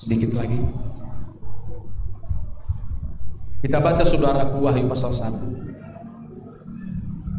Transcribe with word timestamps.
Sedikit 0.00 0.32
lagi. 0.32 0.56
Kita 3.60 3.76
baca 3.84 4.00
saudaraku 4.00 4.64
Wahyu 4.64 4.88
pasal 4.88 5.12
1 5.12 5.36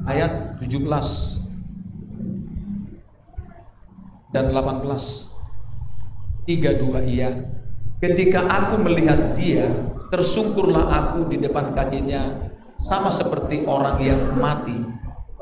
ayat 0.06 0.62
17 0.62 0.86
dan 4.30 4.54
18 4.54 4.86
tiga 6.46 6.78
dua 6.78 7.02
iya. 7.02 7.34
Ketika 7.98 8.46
aku 8.46 8.78
melihat 8.86 9.34
dia 9.34 9.66
tersungkurlah 10.14 10.86
aku 10.86 11.34
di 11.34 11.42
depan 11.42 11.74
kakinya 11.74 12.54
sama 12.78 13.10
seperti 13.10 13.66
orang 13.66 13.98
yang 14.06 14.22
mati. 14.38 14.78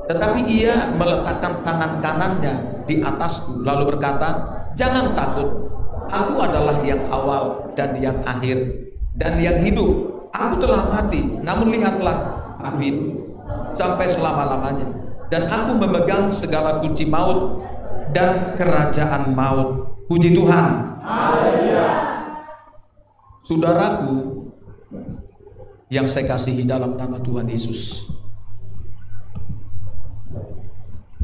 Tetapi 0.07 0.47
ia 0.47 0.95
meletakkan 0.95 1.67
tangan 1.67 1.99
kanannya 1.99 2.87
di 2.87 3.03
atasku 3.03 3.59
lalu 3.67 3.91
berkata 3.91 4.55
jangan 4.79 5.11
takut 5.11 5.78
aku 6.09 6.41
adalah 6.41 6.81
yang 6.83 7.05
awal 7.07 7.73
dan 7.77 7.95
yang 8.01 8.17
akhir 8.25 8.89
dan 9.15 9.39
yang 9.39 9.61
hidup 9.61 10.09
Aku 10.29 10.61
telah 10.61 10.85
mati, 10.93 11.41
namun 11.41 11.73
lihatlah, 11.73 12.37
amin, 12.61 13.17
sampai 13.73 14.05
selama-lamanya. 14.05 14.85
Dan 15.29 15.49
aku 15.49 15.77
memegang 15.77 16.29
segala 16.29 16.81
kunci 16.81 17.05
maut 17.09 17.65
dan 18.13 18.53
kerajaan 18.53 19.33
maut. 19.33 19.97
Puji 20.09 20.33
Tuhan. 20.33 20.97
Saudaraku 23.45 24.45
yang 25.89 26.05
saya 26.09 26.29
kasihi 26.29 26.65
dalam 26.65 26.97
nama 26.97 27.17
Tuhan 27.21 27.45
Yesus. 27.49 28.09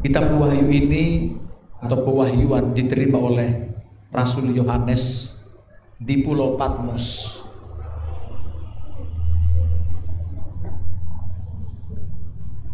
Kitab 0.05 0.37
Wahyu 0.37 0.69
ini 0.69 1.33
atau 1.81 1.97
pewahyuan 2.05 2.77
diterima 2.77 3.17
oleh 3.17 3.74
Rasul 4.15 4.55
Yohanes 4.55 5.35
di 5.99 6.23
Pulau 6.23 6.55
Patmos 6.55 7.35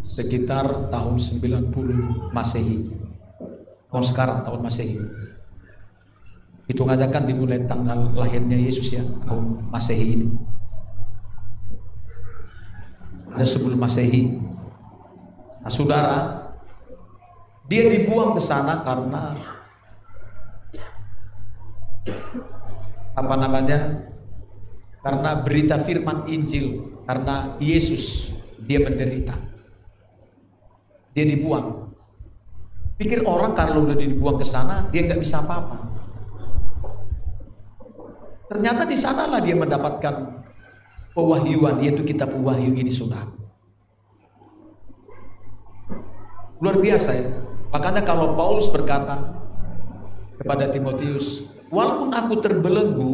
sekitar 0.05 0.93
tahun 0.93 1.17
90 1.17 2.29
Masehi. 2.29 2.93
Kalau 3.89 4.05
sekarang 4.05 4.45
tahun 4.45 4.61
Masehi. 4.61 5.01
Itu 6.69 6.85
ngajakan 6.85 7.25
dimulai 7.25 7.65
tanggal 7.65 8.13
lahirnya 8.13 8.55
Yesus 8.55 8.93
ya, 8.93 9.03
tahun 9.25 9.65
Masehi 9.73 10.05
ini. 10.21 10.27
Ada 13.33 13.47
sebelum 13.49 13.81
Masehi. 13.81 14.37
Nah, 15.63 15.71
saudara, 15.73 16.19
dia 17.65 17.87
dibuang 17.87 18.37
ke 18.37 18.41
sana 18.43 18.83
karena 18.85 19.35
apa 23.17 23.35
namanya? 23.37 24.09
Karena 25.01 25.41
berita 25.41 25.81
firman 25.81 26.29
Injil, 26.29 26.97
karena 27.09 27.57
Yesus 27.57 28.35
dia 28.61 28.77
menderita 28.81 29.51
dia 31.11 31.25
dibuang. 31.27 31.91
Pikir 32.95 33.25
orang 33.25 33.57
kalau 33.57 33.83
udah 33.87 33.97
dibuang 33.97 34.37
ke 34.37 34.45
sana, 34.45 34.87
dia 34.93 35.03
nggak 35.03 35.19
bisa 35.19 35.41
apa-apa. 35.41 35.89
Ternyata 38.51 38.83
di 38.83 38.97
sanalah 38.99 39.39
dia 39.41 39.55
mendapatkan 39.55 40.43
pewahyuan, 41.15 41.81
yaitu 41.81 42.03
kitab 42.05 42.35
wahyu 42.35 42.75
ini 42.75 42.91
sudah. 42.91 43.25
Luar 46.61 46.77
biasa 46.77 47.09
ya. 47.15 47.27
Makanya 47.73 48.05
kalau 48.05 48.37
Paulus 48.37 48.69
berkata 48.69 49.33
kepada 50.37 50.69
Timotius, 50.69 51.49
walaupun 51.71 52.11
aku 52.11 52.33
terbelenggu, 52.43 53.11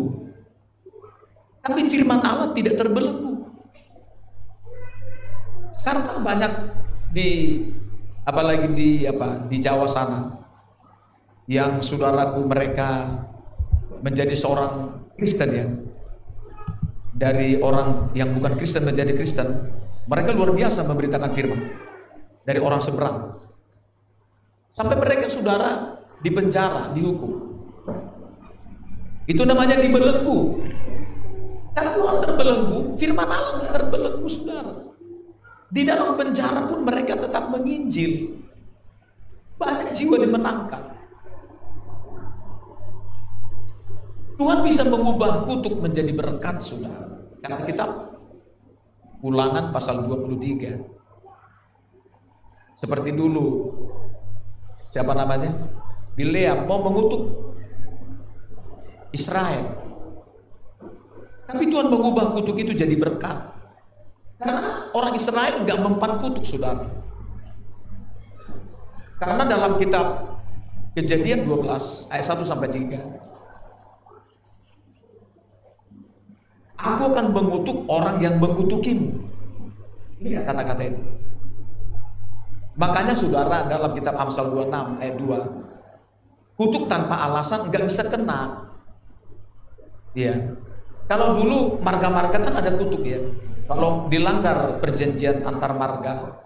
tapi 1.61 1.85
firman 1.85 2.19
Allah 2.25 2.51
tidak 2.51 2.75
terbelenggu. 2.75 3.47
Sekarang 5.71 6.03
kan 6.09 6.17
banyak 6.25 6.53
di 7.13 7.29
apalagi 8.27 8.67
di 8.73 8.89
apa 9.07 9.47
di 9.47 9.57
Jawa 9.61 9.87
sana 9.87 10.43
yang 11.47 11.79
saudaraku 11.79 12.43
mereka 12.43 13.23
menjadi 14.03 14.35
seorang 14.35 15.05
Kristen 15.15 15.49
ya. 15.53 15.67
Dari 17.17 17.57
orang 17.57 18.13
yang 18.13 18.29
bukan 18.37 18.61
Kristen 18.61 18.85
menjadi 18.85 19.17
Kristen 19.17 19.73
mereka 20.05 20.37
luar 20.37 20.53
biasa 20.53 20.85
memberitakan 20.85 21.31
firman 21.33 21.61
dari 22.45 22.59
orang 22.61 22.81
seberang. 22.81 23.41
Sampai 24.77 25.01
mereka 25.01 25.25
saudara 25.25 25.97
di 26.21 26.29
penjara 26.29 26.93
dihukum 26.93 27.46
itu 29.27 29.43
namanya 29.43 29.75
dibelenggu 29.77 30.63
kalau 31.75 32.23
terbelenggu 32.23 32.95
firman 32.97 33.29
Allah 33.29 33.69
terbelenggu 33.69 34.25
saudara 34.25 34.87
di 35.67 35.83
dalam 35.83 36.15
penjara 36.15 36.63
pun 36.67 36.87
mereka 36.87 37.19
tetap 37.19 37.51
menginjil. 37.51 38.39
Banyak 39.57 39.91
jiwa 39.91 40.15
dimenangkan. 40.21 40.83
Tuhan 44.37 44.61
bisa 44.61 44.85
mengubah 44.85 45.49
kutuk 45.49 45.81
menjadi 45.81 46.13
berkat, 46.13 46.61
saudara. 46.61 47.25
Karena 47.41 47.65
kitab 47.65 47.89
ulangan 49.25 49.73
pasal 49.73 50.05
23. 50.05 50.77
Seperti 52.77 53.09
dulu, 53.17 53.73
siapa 54.93 55.17
namanya? 55.17 55.73
Bileam 56.13 56.69
mau 56.69 56.85
mengutuk 56.85 57.56
Israel. 59.15 59.83
Tapi 61.47 61.63
Tuhan 61.71 61.87
mengubah 61.87 62.35
kutuk 62.35 62.59
itu 62.59 62.75
jadi 62.75 62.95
berkat. 62.99 63.55
Karena 64.37 64.91
orang 64.91 65.15
Israel 65.15 65.63
nggak 65.63 65.79
mempan 65.79 66.19
kutuk 66.19 66.43
saudara. 66.43 66.85
Karena 69.17 69.43
dalam 69.49 69.81
kitab 69.81 70.37
Kejadian 70.97 71.45
12 71.45 72.09
ayat 72.09 72.25
1 72.25 72.41
sampai 72.41 72.73
3 72.73 72.97
Aku 76.77 77.03
akan 77.13 77.25
mengutuk 77.33 77.85
orang 77.85 78.17
yang 78.17 78.41
mengutukimu. 78.41 79.29
Ini 80.17 80.41
kata-kata 80.41 80.81
itu. 80.89 81.01
Makanya 82.77 83.13
saudara 83.13 83.69
dalam 83.69 83.93
kitab 83.93 84.17
Amsal 84.17 84.49
26 84.49 85.01
ayat 85.01 85.15
2 85.21 86.57
kutuk 86.57 86.89
tanpa 86.89 87.29
alasan 87.29 87.69
nggak 87.69 87.85
bisa 87.85 88.09
kena. 88.09 88.66
Ya. 90.17 90.57
Kalau 91.05 91.37
dulu 91.37 91.77
marga-marga 91.77 92.41
kan 92.41 92.53
ada 92.57 92.73
kutuk 92.73 93.05
ya. 93.05 93.21
Kalau 93.69 94.09
dilanggar 94.09 94.81
perjanjian 94.81 95.45
antar 95.45 95.77
marga 95.77 96.41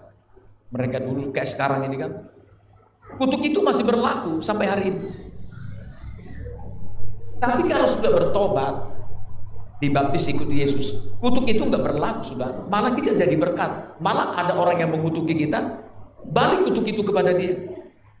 mereka 0.68 1.00
dulu 1.00 1.32
kayak 1.32 1.48
sekarang 1.48 1.88
ini 1.88 1.96
kan, 2.00 2.12
kutuk 3.16 3.40
itu 3.44 3.64
masih 3.64 3.88
berlaku 3.88 4.44
sampai 4.44 4.66
hari 4.68 4.84
ini. 4.92 5.00
Tapi 7.40 7.64
kalau 7.66 7.88
sudah 7.88 8.10
bertobat, 8.12 8.74
dibaptis 9.80 10.28
ikut 10.28 10.46
Yesus, 10.46 11.16
kutuk 11.18 11.48
itu 11.48 11.64
nggak 11.64 11.80
berlaku 11.80 12.22
sudah. 12.36 12.68
Malah 12.68 12.92
kita 12.92 13.16
jadi 13.16 13.34
berkat. 13.40 14.00
Malah 14.04 14.36
ada 14.36 14.52
orang 14.56 14.80
yang 14.80 14.90
mengutuki 14.92 15.32
kita, 15.32 15.80
balik 16.28 16.68
kutuk 16.68 16.84
itu 16.88 17.00
kepada 17.04 17.32
dia. 17.32 17.56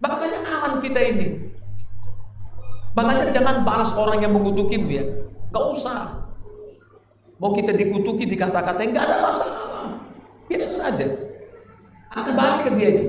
Makanya 0.00 0.38
aman 0.48 0.72
kita 0.80 1.00
ini. 1.00 1.26
Makanya 2.92 3.32
jangan 3.32 3.64
balas 3.64 3.96
orang 3.96 4.20
yang 4.20 4.32
mengutuki 4.36 4.76
ya. 4.76 5.04
Gak 5.52 5.64
usah. 5.76 6.32
Mau 7.36 7.52
kita 7.52 7.74
dikutuki, 7.74 8.24
dikata-katain, 8.24 8.94
nggak 8.94 9.04
ada 9.06 9.16
masalah. 9.26 9.98
Biasa 10.46 10.70
saja. 10.70 11.06
Akan 12.12 12.34
balik 12.38 12.60
ke 12.66 12.70
dia 12.78 12.88
itu. 12.94 13.04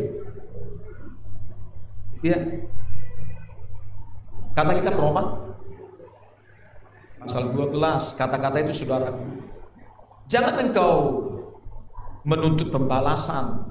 Ya. 2.24 2.38
Kata 4.54 4.72
kita 4.80 4.92
Roma 4.94 5.44
pasal 7.24 7.56
12 7.56 8.20
kata-kata 8.20 8.58
itu 8.68 8.84
saudara 8.84 9.16
jangan 10.28 10.60
engkau 10.60 10.96
menuntut 12.28 12.68
pembalasan 12.68 13.64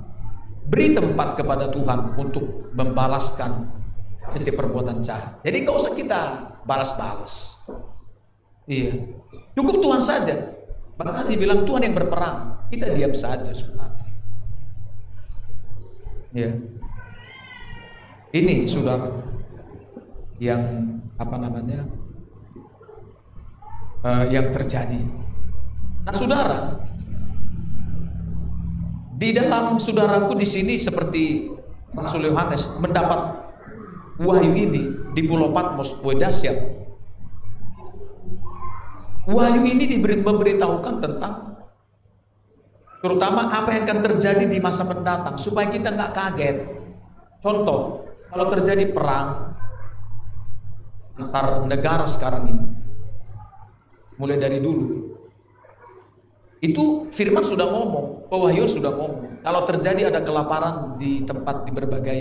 beri 0.73 0.97
tempat 0.97 1.37
kepada 1.37 1.69
Tuhan 1.69 2.17
untuk 2.17 2.73
membalaskan 2.73 3.69
jadi 4.33 4.57
perbuatan 4.57 5.05
jahat 5.05 5.45
jadi 5.45 5.57
nggak 5.69 5.77
usah 5.77 5.93
kita 5.93 6.21
balas-balas 6.65 7.61
iya 8.67 8.95
Cukup 9.53 9.85
Tuhan 9.85 10.01
saja. 10.01 10.37
Bahkan 10.97 11.29
dibilang 11.29 11.69
Tuhan 11.69 11.85
yang 11.85 11.95
berperang, 11.97 12.69
kita 12.73 12.93
diam 12.97 13.13
saja 13.13 13.53
saudara. 13.53 14.01
Ya. 16.33 16.57
Ini 18.33 18.65
saudara 18.65 19.13
yang 20.41 20.63
apa 21.21 21.37
namanya 21.37 21.85
uh, 24.01 24.25
yang 24.33 24.49
terjadi. 24.49 25.05
Nah 26.09 26.15
saudara, 26.17 26.81
di 29.21 29.37
dalam 29.37 29.77
saudaraku 29.77 30.33
di 30.41 30.49
sini 30.49 30.81
seperti 30.81 31.53
Rasul 31.93 32.33
Yohanes 32.33 32.73
mendapat 32.81 33.53
wahyu 34.17 34.57
ini 34.57 35.13
di 35.13 35.21
Pulau 35.29 35.53
Patmos, 35.53 36.01
Wedasyat 36.01 36.72
Wahyu 39.23 39.63
ini 39.63 39.87
diberi, 39.87 40.19
memberitahukan 40.19 40.95
tentang 40.99 41.35
terutama 43.03 43.51
apa 43.51 43.75
yang 43.75 43.83
akan 43.87 44.01
terjadi 44.03 44.47
di 44.47 44.59
masa 44.63 44.87
mendatang 44.87 45.39
supaya 45.39 45.71
kita 45.71 45.95
nggak 45.95 46.15
kaget. 46.15 46.57
Contoh, 47.43 48.07
kalau 48.31 48.47
terjadi 48.51 48.91
perang 48.95 49.59
antar 51.19 51.67
negara 51.67 52.07
sekarang 52.07 52.51
ini, 52.51 52.65
mulai 54.19 54.39
dari 54.39 54.59
dulu, 54.63 55.13
itu 56.63 57.11
firman 57.11 57.43
sudah 57.43 57.67
ngomong, 57.67 58.31
pewahyu 58.31 58.71
sudah 58.71 58.95
ngomong. 58.95 59.43
Kalau 59.43 59.67
terjadi 59.67 60.15
ada 60.15 60.23
kelaparan 60.23 60.95
di 60.95 61.27
tempat 61.27 61.67
di 61.67 61.71
berbagai 61.75 62.21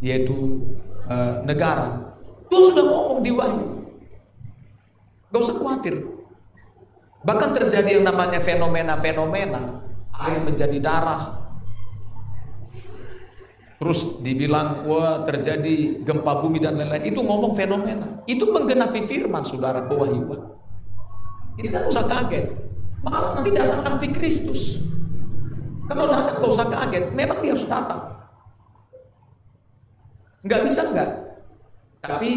yaitu 0.00 0.64
e, 1.04 1.16
negara, 1.44 2.16
Tuhan 2.48 2.64
sudah 2.72 2.84
ngomong 2.88 3.20
di 3.20 3.30
wahyu. 3.36 3.77
Gak 5.28 5.40
usah 5.44 5.56
khawatir. 5.60 6.00
Bahkan 7.20 7.50
terjadi 7.52 8.00
yang 8.00 8.06
namanya 8.08 8.40
fenomena-fenomena, 8.40 9.84
air 10.14 10.40
menjadi 10.40 10.78
darah. 10.80 11.50
Terus 13.78 14.18
dibilang 14.24 14.88
wah 14.90 15.22
terjadi 15.22 16.02
gempa 16.02 16.42
bumi 16.42 16.58
dan 16.58 16.80
lain-lain. 16.80 17.14
Itu 17.14 17.22
ngomong 17.22 17.54
fenomena. 17.54 18.24
Itu 18.26 18.50
menggenapi 18.50 18.98
firman 19.04 19.46
saudara 19.46 19.86
pewahyuan. 19.86 20.58
Tidak 21.58 21.86
usah 21.86 22.06
kaget. 22.06 22.58
Malah 23.06 23.38
nanti 23.38 23.50
datang 23.54 23.82
anti 23.86 24.08
Kristus. 24.10 24.82
Kalau 25.86 26.10
datang 26.10 26.42
gak 26.42 26.50
usah 26.50 26.66
kaget. 26.66 27.14
Memang 27.14 27.38
dia 27.38 27.54
harus 27.54 27.66
datang. 27.70 28.18
Nggak 30.42 30.62
bisa 30.70 30.80
nggak. 30.90 31.10
Tapi 31.98 32.30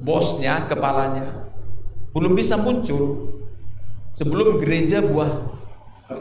bosnya, 0.00 0.64
kepalanya 0.68 1.45
belum 2.16 2.32
bisa 2.32 2.56
muncul 2.56 3.28
sebelum 4.16 4.56
gereja 4.56 5.04
buah 5.04 5.52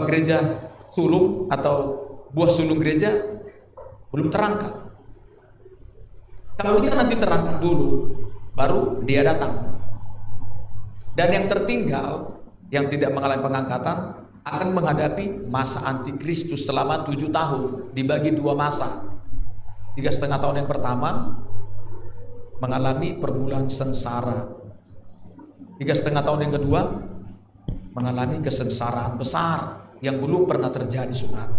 gereja 0.04 0.68
sulung 0.92 1.48
atau 1.48 2.04
buah 2.36 2.52
sulung 2.52 2.84
gereja 2.84 3.16
belum 4.12 4.28
terangkat. 4.28 4.92
Kalau 6.60 6.80
dia 6.84 6.92
nanti 6.96 7.16
terangkat 7.16 7.64
dulu, 7.64 8.16
baru 8.56 9.04
dia 9.04 9.24
datang. 9.24 9.76
Dan 11.16 11.32
yang 11.32 11.46
tertinggal, 11.52 12.44
yang 12.72 12.88
tidak 12.88 13.12
mengalami 13.12 13.44
pengangkatan, 13.44 13.98
akan 14.44 14.70
menghadapi 14.72 15.48
masa 15.52 15.84
antikristus 15.84 16.64
selama 16.64 17.04
tujuh 17.04 17.28
tahun, 17.28 17.92
dibagi 17.92 18.36
dua 18.36 18.56
masa. 18.56 19.04
Tiga 20.00 20.12
setengah 20.12 20.40
tahun 20.40 20.64
yang 20.64 20.70
pertama, 20.72 21.44
mengalami 22.64 23.20
permulaan 23.20 23.68
sengsara 23.68 24.65
Tiga 25.76 25.92
setengah 25.92 26.24
tahun 26.24 26.48
yang 26.48 26.54
kedua 26.56 26.82
mengalami 27.96 28.40
kesengsaraan 28.44 29.20
besar 29.20 29.92
yang 30.00 30.20
belum 30.20 30.48
pernah 30.48 30.72
terjadi 30.72 31.12
saudara. 31.12 31.56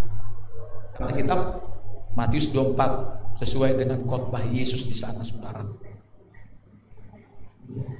Karena 0.96 1.12
kitab 1.12 1.40
Matius 2.16 2.48
24 2.52 3.44
sesuai 3.44 3.76
dengan 3.76 4.00
khotbah 4.08 4.40
Yesus 4.48 4.88
di 4.88 4.96
sana 4.96 5.20
saudara. 5.20 5.60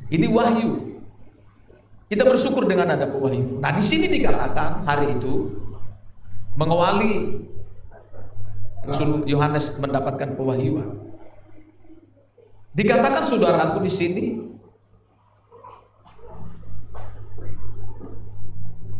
Ini 0.09 0.27
wahyu. 0.33 1.01
Kita 2.07 2.23
bersyukur 2.25 2.65
dengan 2.65 2.97
ada 2.97 3.05
wahyu. 3.13 3.61
Nah 3.61 3.77
di 3.77 3.85
sini 3.85 4.09
dikatakan 4.09 4.89
hari 4.89 5.21
itu 5.21 5.53
mengawali 6.57 7.45
Yohanes 9.27 9.77
mendapatkan 9.83 10.39
pewahyuan. 10.39 11.05
Dikatakan 12.73 13.27
saudaraku 13.27 13.83
di 13.83 13.93
sini 13.93 14.25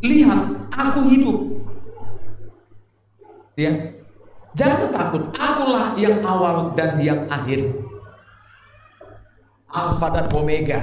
Lihat, 0.07 0.71
aku 0.71 1.01
hidup. 1.11 1.39
Ya. 3.59 3.73
Jangan 4.57 4.89
takut, 4.89 5.23
akulah 5.37 5.93
yang 6.01 6.23
awal 6.25 6.73
dan 6.73 6.97
yang 7.03 7.29
akhir. 7.29 7.77
Alfa 9.69 10.09
dan 10.15 10.27
Omega. 10.33 10.81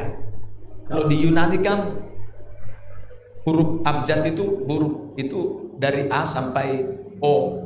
Kalau 0.85 1.09
di 1.09 1.25
Yunani 1.25 1.57
kan 1.63 1.97
huruf 3.47 3.81
abjad 3.81 4.29
itu 4.29 4.45
huruf 4.69 5.17
itu 5.17 5.71
dari 5.81 6.05
A 6.13 6.21
sampai 6.27 6.85
O. 7.17 7.65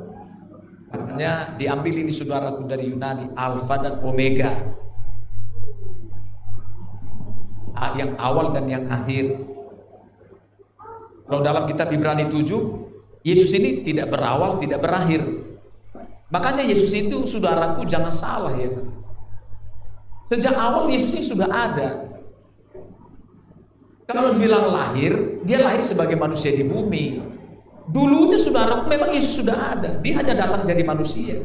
Makanya 0.88 1.60
diambil 1.60 2.07
ini 2.07 2.12
saudaraku 2.13 2.63
dari 2.71 2.88
Yunani, 2.88 3.36
Alfa 3.36 3.75
dan 3.83 4.00
Omega. 4.00 4.53
Yang 8.00 8.15
awal 8.15 8.56
dan 8.56 8.65
yang 8.71 8.88
akhir. 8.88 9.56
Kalau 11.27 11.44
dalam 11.44 11.68
kitab 11.68 11.91
Ibrani 11.91 12.31
7, 12.31 13.27
Yesus 13.27 13.51
ini 13.51 13.83
tidak 13.83 14.15
berawal, 14.15 14.56
tidak 14.63 14.79
berakhir. 14.79 15.27
Makanya 16.31 16.63
Yesus 16.63 16.91
itu 16.95 17.27
saudaraku 17.27 17.83
jangan 17.83 18.12
salah 18.12 18.56
ya. 18.56 18.71
Sejak 20.27 20.56
awal 20.56 20.91
Yesus 20.91 21.15
ini 21.19 21.24
sudah 21.24 21.47
ada. 21.47 22.07
Kalau 24.07 24.39
bilang 24.39 24.71
lahir, 24.71 25.44
dia 25.44 25.59
lahir 25.59 25.83
sebagai 25.83 26.15
manusia 26.15 26.56
di 26.56 26.63
bumi. 26.63 27.19
Dulunya 27.88 28.39
saudaraku 28.39 28.88
memang 28.88 29.12
Yesus 29.12 29.44
sudah 29.44 29.75
ada. 29.75 30.00
Dia 30.00 30.19
hanya 30.24 30.35
datang 30.35 30.63
jadi 30.63 30.83
manusia. 30.83 31.44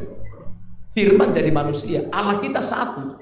Firman 0.95 1.31
jadi 1.31 1.51
manusia. 1.51 2.07
Allah 2.11 2.39
kita 2.39 2.59
satu. 2.59 3.19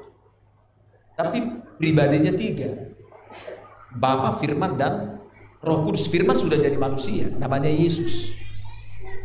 Tapi 1.13 1.61
pribadinya 1.77 2.33
tiga. 2.33 2.93
Bapa, 3.93 4.33
Firman, 4.41 4.77
dan 4.81 5.20
Roh 5.61 5.85
Kudus 5.85 6.09
firman 6.09 6.33
sudah 6.33 6.57
jadi 6.57 6.73
manusia, 6.73 7.29
namanya 7.37 7.69
Yesus. 7.69 8.33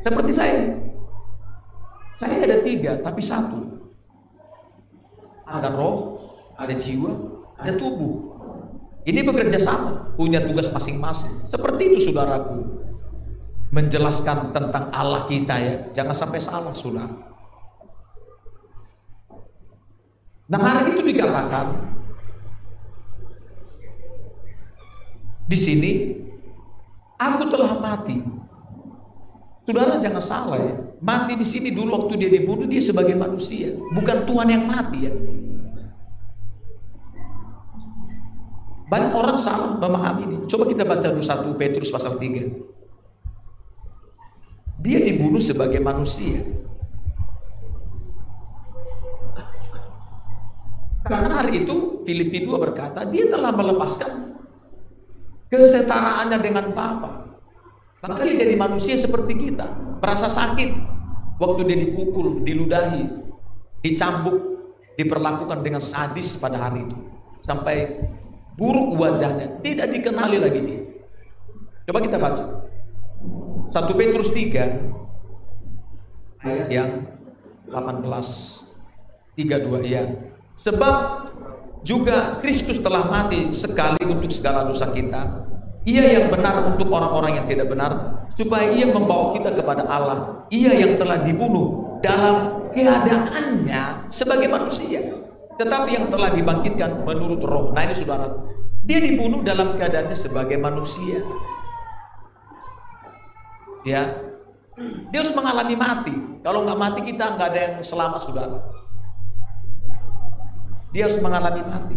Seperti 0.04 0.32
saya. 0.36 0.76
Saya 2.20 2.44
ada 2.44 2.60
tiga, 2.60 3.00
tapi 3.00 3.24
satu. 3.24 3.88
Ada 5.48 5.72
roh, 5.72 6.20
ada 6.60 6.76
jiwa, 6.76 7.12
ada 7.56 7.72
tubuh. 7.80 8.36
Ini 9.06 9.22
bekerja 9.24 9.56
sama, 9.56 10.12
punya 10.18 10.44
tugas 10.44 10.68
masing-masing. 10.68 11.48
Seperti 11.48 11.94
itu 11.94 12.10
saudaraku. 12.10 12.84
Menjelaskan 13.72 14.52
tentang 14.52 14.92
Allah 14.92 15.24
kita 15.30 15.54
ya. 15.56 15.74
Jangan 15.96 16.16
sampai 16.16 16.40
salah 16.42 16.74
saudara. 16.76 17.16
Nah 20.46 20.60
hari 20.62 20.94
itu 20.94 21.02
dikatakan 21.02 21.66
di 25.46 25.58
sini 25.58 25.93
Aku 27.17 27.49
telah 27.49 27.81
mati. 27.81 28.20
Saudara 29.67 29.99
jangan 29.99 30.23
salah 30.23 30.61
ya. 30.61 30.75
Mati 31.03 31.35
di 31.35 31.43
sini 31.43 31.75
dulu 31.75 31.96
waktu 31.96 32.15
dia 32.20 32.31
dibunuh 32.31 32.69
dia 32.70 32.79
sebagai 32.79 33.19
manusia, 33.19 33.75
bukan 33.93 34.23
Tuhan 34.29 34.49
yang 34.49 34.65
mati 34.69 35.11
ya. 35.11 35.13
Banyak 38.87 39.13
orang 39.19 39.35
salah 39.35 39.75
memahami 39.75 40.23
ini. 40.31 40.37
Coba 40.46 40.70
kita 40.70 40.87
baca 40.87 41.11
dulu 41.11 41.19
1 41.19 41.58
Petrus 41.58 41.91
pasal 41.91 42.23
3. 42.23 42.55
Dia 44.79 45.03
dibunuh 45.03 45.43
sebagai 45.43 45.82
manusia. 45.82 46.46
Karena 51.03 51.43
hari 51.43 51.67
itu 51.67 52.03
Filipi 52.06 52.46
2 52.46 52.55
berkata, 52.63 53.03
dia 53.06 53.27
telah 53.27 53.51
melepaskan 53.51 54.25
kesetaraannya 55.50 56.38
dengan 56.43 56.74
Bapa. 56.74 57.10
Maka 58.03 58.22
dia 58.22 58.46
jadi 58.46 58.55
manusia 58.55 58.94
seperti 58.94 59.34
kita, 59.34 59.67
merasa 59.98 60.31
sakit 60.31 60.70
waktu 61.43 61.60
dia 61.67 61.79
dipukul, 61.88 62.38
diludahi, 62.44 63.08
dicambuk, 63.82 64.38
diperlakukan 64.94 65.58
dengan 65.65 65.82
sadis 65.82 66.38
pada 66.38 66.60
hari 66.60 66.86
itu. 66.86 66.96
Sampai 67.43 67.98
buruk 68.55 68.94
wajahnya, 69.00 69.58
tidak 69.65 69.91
dikenali 69.91 70.38
lagi 70.38 70.60
dia. 70.62 70.81
Coba 71.86 72.03
kita 72.03 72.19
baca. 72.19 72.44
1 73.70 73.98
Petrus 73.98 74.31
3 74.31 76.46
ayat 76.46 76.70
yang 76.70 76.91
18 77.70 78.67
32 79.36 79.84
ya. 79.84 80.03
Sebab 80.56 81.25
juga 81.86 82.43
Kristus 82.43 82.82
telah 82.82 83.06
mati 83.06 83.55
sekali 83.55 84.02
untuk 84.02 84.26
segala 84.34 84.66
dosa 84.66 84.90
kita. 84.90 85.46
Ia 85.86 86.19
yang 86.19 86.34
benar 86.34 86.74
untuk 86.74 86.90
orang-orang 86.90 87.38
yang 87.38 87.46
tidak 87.46 87.70
benar, 87.70 88.26
supaya 88.34 88.74
ia 88.74 88.90
membawa 88.90 89.31
kita 89.38 89.55
kepada 89.55 89.86
Allah. 89.86 90.43
Ia 90.50 90.74
yang 90.74 90.98
telah 90.98 91.22
dibunuh 91.22 92.02
dalam 92.02 92.66
keadaannya 92.74 94.10
sebagai 94.10 94.50
manusia, 94.50 95.14
tetapi 95.55 95.94
yang 95.94 96.10
telah 96.10 96.34
dibangkitkan 96.34 97.06
menurut 97.06 97.38
roh. 97.46 97.70
Nah 97.70 97.86
ini 97.86 97.94
saudara, 97.94 98.34
dia 98.82 98.98
dibunuh 98.98 99.46
dalam 99.46 99.78
keadaannya 99.78 100.19
sebagai 100.19 100.58
manusia. 100.58 101.22
Ya, 103.86 104.26
dia 105.14 105.19
harus 105.22 105.31
mengalami 105.38 105.78
mati. 105.78 106.14
Kalau 106.43 106.66
nggak 106.66 106.78
mati 106.82 107.00
kita 107.06 107.38
nggak 107.38 107.48
ada 107.55 107.60
yang 107.62 107.74
selamat 107.86 108.20
saudara. 108.26 108.58
Dia 110.96 111.12
harus 111.12 111.20
mengalami 111.20 111.60
mati. 111.60 111.96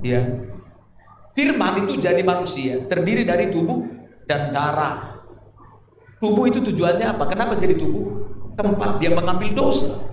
Ya. 0.00 0.24
Firman 1.36 1.84
itu 1.84 2.00
jadi 2.00 2.24
manusia, 2.24 2.88
terdiri 2.88 3.28
dari 3.28 3.52
tubuh 3.52 3.84
dan 4.24 4.48
darah. 4.48 5.20
Tubuh 6.24 6.48
itu 6.48 6.64
tujuannya 6.64 7.04
apa? 7.04 7.28
Kenapa 7.28 7.60
jadi 7.60 7.76
tubuh? 7.76 8.32
Tempat 8.56 8.96
dia 8.96 9.12
mengambil 9.12 9.52
dosa. 9.52 10.08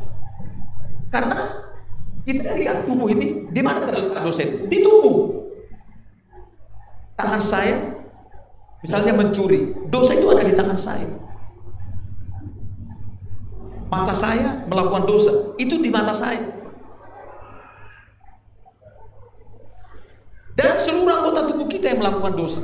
Karena 1.07 1.71
kita 2.27 2.51
lihat 2.59 2.83
tubuh 2.83 3.07
ini, 3.07 3.47
di 3.47 3.61
mana 3.63 3.79
terletak 3.87 4.27
dosa? 4.27 4.43
Di 4.43 4.77
tubuh. 4.83 5.47
Tangan 7.15 7.39
saya, 7.39 7.95
misalnya 8.83 9.15
mencuri, 9.15 9.71
dosa 9.87 10.19
itu 10.19 10.27
ada 10.35 10.43
di 10.43 10.51
tangan 10.51 10.75
saya. 10.75 11.15
Mata 13.87 14.11
saya 14.11 14.67
melakukan 14.67 15.07
dosa, 15.07 15.55
itu 15.55 15.79
di 15.79 15.87
mata 15.87 16.11
saya. 16.11 16.57
Dan 20.57 20.73
seluruh 20.81 21.13
anggota 21.21 21.45
tubuh 21.47 21.65
kita 21.77 21.93
yang 21.93 22.01
melakukan 22.01 22.33
dosa. 22.33 22.61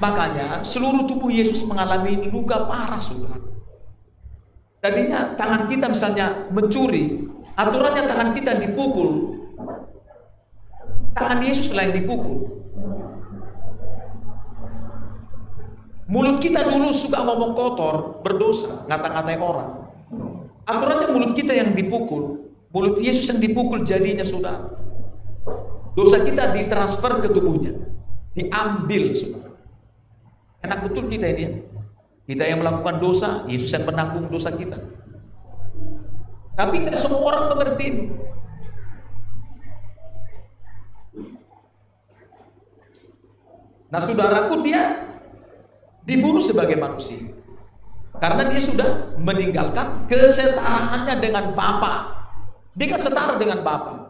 Makanya 0.00 0.64
seluruh 0.64 1.06
tubuh 1.06 1.30
Yesus 1.30 1.62
mengalami 1.68 2.26
luka 2.32 2.66
parah 2.66 2.98
saudara. 2.98 3.38
Tadinya 4.82 5.32
tangan 5.38 5.70
kita 5.70 5.88
misalnya 5.88 6.48
mencuri, 6.52 7.24
aturannya 7.56 8.04
tangan 8.04 8.36
kita 8.36 8.52
dipukul. 8.60 9.38
Tangan 11.14 11.40
Yesus 11.40 11.72
lain 11.72 11.94
dipukul. 11.94 12.52
Mulut 16.04 16.36
kita 16.36 16.68
dulu 16.68 16.92
suka 16.92 17.24
ngomong 17.24 17.56
kotor, 17.56 18.20
berdosa, 18.20 18.84
ngata-ngatai 18.92 19.40
orang. 19.40 19.88
Aturannya 20.68 21.08
mulut 21.16 21.32
kita 21.32 21.56
yang 21.56 21.72
dipukul, 21.72 22.52
mulut 22.68 23.00
Yesus 23.00 23.24
yang 23.32 23.40
dipukul 23.40 23.80
jadinya 23.88 24.26
saudara. 24.26 24.68
Dosa 25.96 26.20
kita 26.20 26.52
ditransfer 26.52 27.24
ke 27.24 27.32
tubuhnya, 27.32 27.72
diambil 28.34 29.14
semua. 29.14 29.54
Enak 30.60 30.90
betul 30.90 31.06
kita 31.06 31.26
ini 31.30 31.42
ya. 31.42 31.50
Kita 32.24 32.44
yang 32.48 32.64
melakukan 32.64 32.98
dosa, 32.98 33.44
Yesus 33.46 33.68
yang 33.70 33.84
penanggung 33.84 34.26
dosa 34.32 34.52
kita. 34.52 34.80
Tapi 36.54 36.74
nggak 36.86 36.96
semua 36.96 37.20
orang 37.34 37.44
mengerti. 37.52 37.88
Nah 43.92 44.00
saudaraku 44.02 44.66
dia 44.66 44.82
dibunuh 46.02 46.42
sebagai 46.42 46.74
manusia. 46.74 47.30
Karena 48.18 48.46
dia 48.46 48.62
sudah 48.62 49.18
meninggalkan 49.18 50.06
kesetaraannya 50.06 51.14
dengan 51.18 51.52
Bapa. 51.52 52.24
Dia 52.74 52.94
kan 52.94 53.00
setara 53.02 53.34
dengan 53.38 53.62
Bapa. 53.62 54.03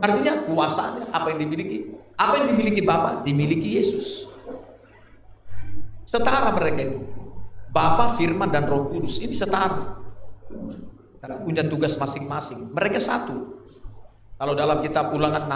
Artinya 0.00 0.48
kuasanya 0.48 1.04
apa 1.12 1.32
yang 1.32 1.44
dimiliki, 1.44 1.92
apa 2.16 2.32
yang 2.40 2.46
dimiliki 2.56 2.80
Bapa 2.80 3.20
dimiliki 3.20 3.76
Yesus. 3.76 4.28
Setara 6.08 6.50
mereka 6.56 6.80
itu. 6.90 7.00
Bapa, 7.70 8.18
Firman 8.18 8.50
dan 8.50 8.66
Roh 8.66 8.90
Kudus 8.90 9.22
ini 9.22 9.36
setara. 9.36 10.02
Dan 11.22 11.46
punya 11.46 11.62
tugas 11.62 11.94
masing-masing. 11.94 12.74
Mereka 12.74 12.98
satu. 12.98 13.62
Kalau 14.40 14.56
dalam 14.56 14.80
kitab 14.82 15.12
Ulangan 15.12 15.46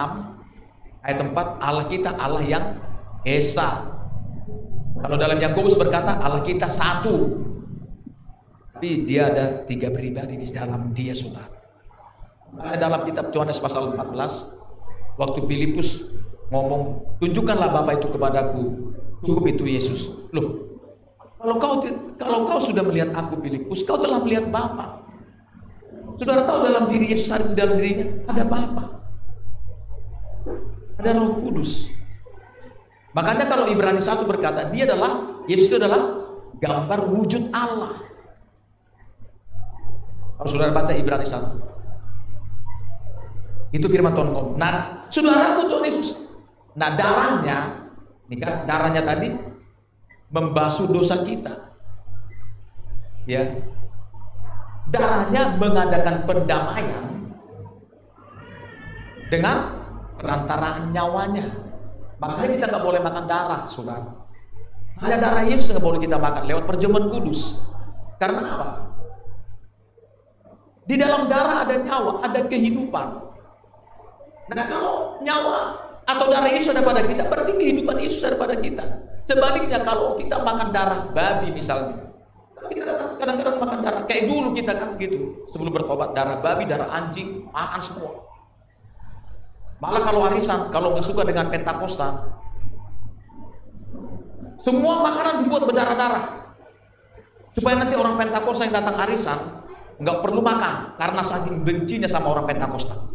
6 1.03 1.09
ayat 1.09 1.19
4 1.25 1.59
Allah 1.59 1.85
kita 1.89 2.11
Allah 2.15 2.45
yang 2.45 2.65
esa. 3.25 3.97
Kalau 5.01 5.17
dalam 5.17 5.41
Yakobus 5.41 5.75
berkata 5.75 6.21
Allah 6.21 6.45
kita 6.45 6.69
satu. 6.69 7.43
Tapi 8.77 9.09
dia 9.09 9.33
ada 9.33 9.65
tiga 9.65 9.89
pribadi 9.89 10.37
di 10.37 10.47
dalam 10.53 10.93
dia 10.93 11.17
saudara. 11.17 11.54
Ada 12.55 12.87
dalam 12.87 13.03
kitab 13.03 13.35
Yohanes 13.35 13.59
pasal 13.59 13.95
14 13.99 15.19
waktu 15.19 15.41
Filipus 15.47 16.07
ngomong 16.51 17.03
tunjukkanlah 17.19 17.71
Bapa 17.71 17.99
itu 17.99 18.07
kepadaku 18.11 18.63
cukup 19.27 19.45
itu 19.51 19.65
Yesus. 19.67 20.15
Loh 20.31 20.79
kalau 21.41 21.57
kau 21.59 21.75
kalau 22.17 22.39
kau 22.47 22.61
sudah 22.63 22.87
melihat 22.87 23.11
aku 23.13 23.43
Filipus 23.43 23.83
kau 23.83 23.99
telah 23.99 24.23
melihat 24.23 24.49
Bapa. 24.55 25.03
Saudara 26.15 26.47
tahu 26.47 26.71
dalam 26.71 26.87
diri 26.87 27.11
Yesus 27.11 27.27
ada 27.35 27.51
di 27.51 27.59
dalam 27.59 27.75
dirinya 27.75 28.07
ada 28.31 28.43
Bapa. 28.47 28.85
Ada 31.03 31.11
Roh 31.19 31.43
Kudus. 31.43 31.91
Makanya 33.15 33.51
kalau 33.51 33.67
Ibrani 33.67 33.99
1 33.99 34.27
berkata 34.27 34.71
dia 34.71 34.87
adalah 34.87 35.43
Yesus 35.51 35.75
itu 35.75 35.77
adalah 35.79 36.23
gambar 36.59 37.01
wujud 37.11 37.51
Allah. 37.51 37.99
Kalau 40.39 40.49
saudara 40.51 40.71
baca 40.71 40.95
Ibrani 40.95 41.27
1 41.27 41.74
itu 43.75 43.91
firman 43.91 44.15
Tuhan 44.15 44.31
ngomong. 44.31 44.55
Nah, 44.55 45.03
saudaraku 45.11 45.67
Tuhan 45.67 45.83
Yesus. 45.83 46.31
Nah, 46.79 46.95
darahnya, 46.95 47.91
ini 48.31 48.39
kan 48.39 48.63
darahnya 48.71 49.03
tadi 49.03 49.35
membasuh 50.31 50.87
dosa 50.95 51.27
kita. 51.27 51.75
Ya. 53.27 53.43
Darahnya 54.95 55.59
mengadakan 55.59 56.23
pendamaian 56.23 57.05
dengan 59.27 59.75
perantaraan 60.23 60.95
nyawanya. 60.95 61.47
Makanya 62.23 62.49
kita 62.55 62.67
nggak 62.71 62.85
boleh 62.85 63.01
makan 63.03 63.25
darah, 63.27 63.67
saudara. 63.67 64.23
Hanya 65.03 65.19
darah 65.19 65.43
Yesus 65.43 65.75
nggak 65.75 65.83
boleh 65.83 65.99
kita 65.99 66.15
makan 66.15 66.47
lewat 66.47 66.65
perjamuan 66.71 67.11
kudus. 67.11 67.59
Karena 68.23 68.39
apa? 68.55 68.69
Di 70.87 70.95
dalam 70.95 71.27
darah 71.27 71.67
ada 71.67 71.75
nyawa, 71.75 72.23
ada 72.23 72.47
kehidupan. 72.47 73.34
Nah 74.53 74.65
kalau 74.69 75.17
nyawa 75.25 75.61
atau 76.05 76.29
darah 76.29 76.53
Yesus 76.53 76.77
ada 76.77 76.85
pada 76.85 77.01
kita, 77.01 77.25
berarti 77.33 77.57
kehidupan 77.57 77.97
Yesus 77.97 78.21
ada 78.29 78.37
pada 78.37 78.61
kita. 78.61 78.85
Sebaliknya 79.25 79.81
kalau 79.81 80.21
kita 80.21 80.37
makan 80.45 80.69
darah 80.69 81.09
babi 81.17 81.49
misalnya, 81.49 82.13
kita 82.69 83.17
kadang-kadang 83.17 83.57
makan 83.57 83.79
darah 83.81 84.03
kayak 84.05 84.29
dulu 84.29 84.53
kita 84.53 84.77
kan 84.77 85.01
gitu 85.01 85.49
sebelum 85.49 85.73
bertobat 85.73 86.13
darah 86.13 86.45
babi, 86.45 86.69
darah 86.69 86.93
anjing, 86.93 87.49
makan 87.49 87.81
semua. 87.81 88.13
Malah 89.81 90.03
kalau 90.05 90.21
arisan, 90.29 90.69
kalau 90.69 90.93
nggak 90.93 91.05
suka 91.09 91.25
dengan 91.25 91.49
pentakosta, 91.49 92.37
semua 94.61 95.01
makanan 95.05 95.45
dibuat 95.45 95.65
berdarah-darah 95.69 96.25
supaya 97.57 97.81
nanti 97.81 97.95
orang 97.97 98.17
pentakosta 98.21 98.69
yang 98.69 98.77
datang 98.77 98.97
arisan 99.09 99.39
nggak 100.01 100.19
perlu 100.21 100.43
makan 100.43 100.99
karena 101.01 101.23
saking 101.23 101.65
bencinya 101.65 102.09
sama 102.09 102.33
orang 102.37 102.45
pentakosta. 102.45 103.14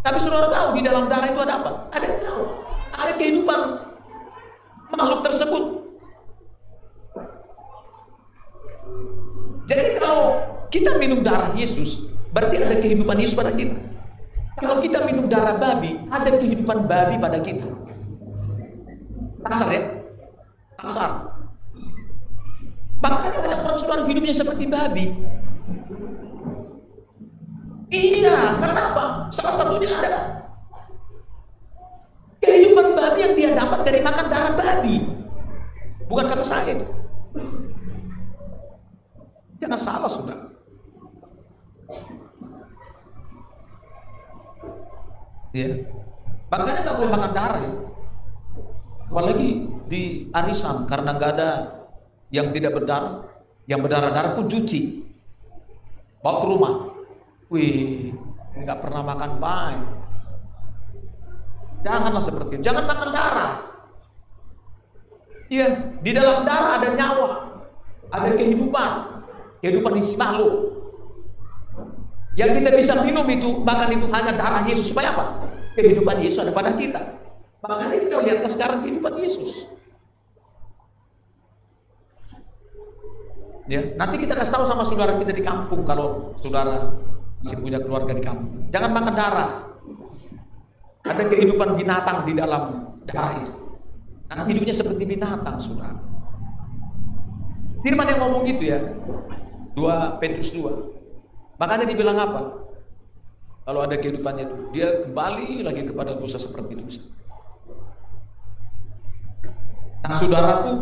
Tapi 0.00 0.16
saudara 0.16 0.48
tahu 0.48 0.80
di 0.80 0.82
dalam 0.84 1.06
darah 1.12 1.28
itu 1.28 1.40
ada 1.44 1.54
apa? 1.60 1.70
Ada 1.92 2.06
nyawa, 2.24 2.46
ada 2.96 3.12
kehidupan 3.20 3.60
makhluk 4.96 5.20
tersebut. 5.28 5.64
Jadi 9.68 10.02
kalau 10.02 10.40
kita 10.72 10.98
minum 10.98 11.22
darah 11.22 11.54
Yesus, 11.54 12.10
berarti 12.32 12.58
ada 12.58 12.80
kehidupan 12.80 13.16
Yesus 13.20 13.36
pada 13.36 13.54
kita. 13.54 13.76
Kalau 14.58 14.76
kita 14.82 15.04
minum 15.06 15.30
darah 15.30 15.56
babi, 15.56 16.00
ada 16.10 16.30
kehidupan 16.36 16.88
babi 16.88 17.16
pada 17.20 17.38
kita. 17.40 17.68
Kasar 19.40 19.68
ya? 19.72 19.82
Kasar. 20.76 21.10
Bahkan 23.00 23.30
ada 23.40 23.56
orang 23.64 23.76
saudara 23.80 24.04
hidupnya 24.04 24.36
seperti 24.36 24.68
babi. 24.68 25.16
Iya, 27.90 28.54
kenapa? 28.62 29.26
Salah 29.34 29.50
satunya 29.50 29.90
ada 29.90 30.46
kehidupan 32.38 32.94
babi 32.94 33.18
yang 33.18 33.34
dia 33.34 33.50
dapat 33.58 33.82
dari 33.82 34.00
makan 34.00 34.26
darah 34.30 34.54
babi. 34.54 35.02
Bukan 36.06 36.26
kata 36.30 36.46
saya. 36.46 36.78
Jangan 39.58 39.78
salah 39.78 40.10
sudah. 40.10 40.38
Ya. 45.50 45.82
Makanya 46.46 46.82
nggak 46.86 46.96
boleh 46.98 47.10
makan 47.10 47.32
darah 47.34 47.60
ya. 47.60 47.72
Apalagi 49.10 49.48
di 49.90 50.30
arisan 50.30 50.86
karena 50.86 51.18
nggak 51.18 51.30
ada 51.34 51.50
yang 52.30 52.54
tidak 52.54 52.78
berdarah, 52.78 53.26
yang 53.66 53.82
berdarah-darah 53.82 54.38
pun 54.38 54.46
cuci. 54.46 55.02
Bawa 56.22 56.38
ke 56.38 56.46
rumah, 56.46 56.72
Wih, 57.50 58.14
nggak 58.54 58.78
pernah 58.78 59.02
makan 59.02 59.42
baik. 59.42 59.82
Janganlah 61.82 62.22
seperti 62.22 62.60
itu. 62.60 62.62
Jangan 62.62 62.84
makan 62.86 63.08
darah. 63.10 63.52
Iya, 65.50 65.98
di 65.98 66.10
dalam 66.14 66.46
darah 66.46 66.78
ada 66.78 66.88
nyawa, 66.94 67.30
ada 68.14 68.30
kehidupan, 68.38 68.90
kehidupan 69.58 69.98
isi 69.98 70.14
makhluk. 70.14 70.78
Yang 72.38 72.62
kita 72.62 72.70
bisa 72.78 72.92
minum 73.02 73.26
itu, 73.26 73.66
bahkan 73.66 73.90
itu 73.90 74.06
hanya 74.14 74.30
darah 74.38 74.62
Yesus. 74.62 74.94
Supaya 74.94 75.10
apa? 75.10 75.50
Kehidupan 75.74 76.22
Yesus 76.22 76.46
ada 76.46 76.54
pada 76.54 76.78
kita. 76.78 77.02
Makanya 77.66 77.98
kita 77.98 78.16
lihat 78.22 78.38
sekarang 78.46 78.86
kehidupan 78.86 79.18
Yesus. 79.18 79.74
Ya, 83.66 83.86
nanti 83.98 84.22
kita 84.22 84.38
kasih 84.38 84.54
tahu 84.54 84.64
sama 84.66 84.82
saudara 84.86 85.18
kita 85.18 85.30
di 85.34 85.42
kampung 85.42 85.86
kalau 85.86 86.34
saudara 86.38 86.90
masih 87.40 87.56
punya 87.60 87.78
keluarga 87.80 88.12
di 88.12 88.22
kampung. 88.22 88.68
Jangan 88.68 88.90
makan 88.92 89.14
darah. 89.16 89.50
Ada 91.00 91.22
kehidupan 91.32 91.80
binatang 91.80 92.28
di 92.28 92.36
dalam 92.36 92.92
darah 93.08 93.32
itu. 93.40 93.54
Karena 94.28 94.42
hidupnya 94.46 94.74
seperti 94.76 95.02
binatang, 95.08 95.56
saudara. 95.58 95.96
Firman 97.80 98.06
yang 98.06 98.20
ngomong 98.20 98.44
gitu 98.46 98.62
ya. 98.68 98.78
2 99.74 100.20
Petrus 100.20 100.52
2. 100.52 101.56
Makanya 101.56 101.88
dibilang 101.88 102.18
apa? 102.20 102.40
Kalau 103.64 103.80
ada 103.84 103.96
kehidupannya 103.96 104.44
itu, 104.44 104.56
dia 104.76 104.88
kembali 105.04 105.64
lagi 105.64 105.82
kepada 105.88 106.16
dosa 106.16 106.36
seperti 106.36 106.76
dosa. 106.76 107.00
Nah, 110.04 110.16
saudaraku, 110.16 110.72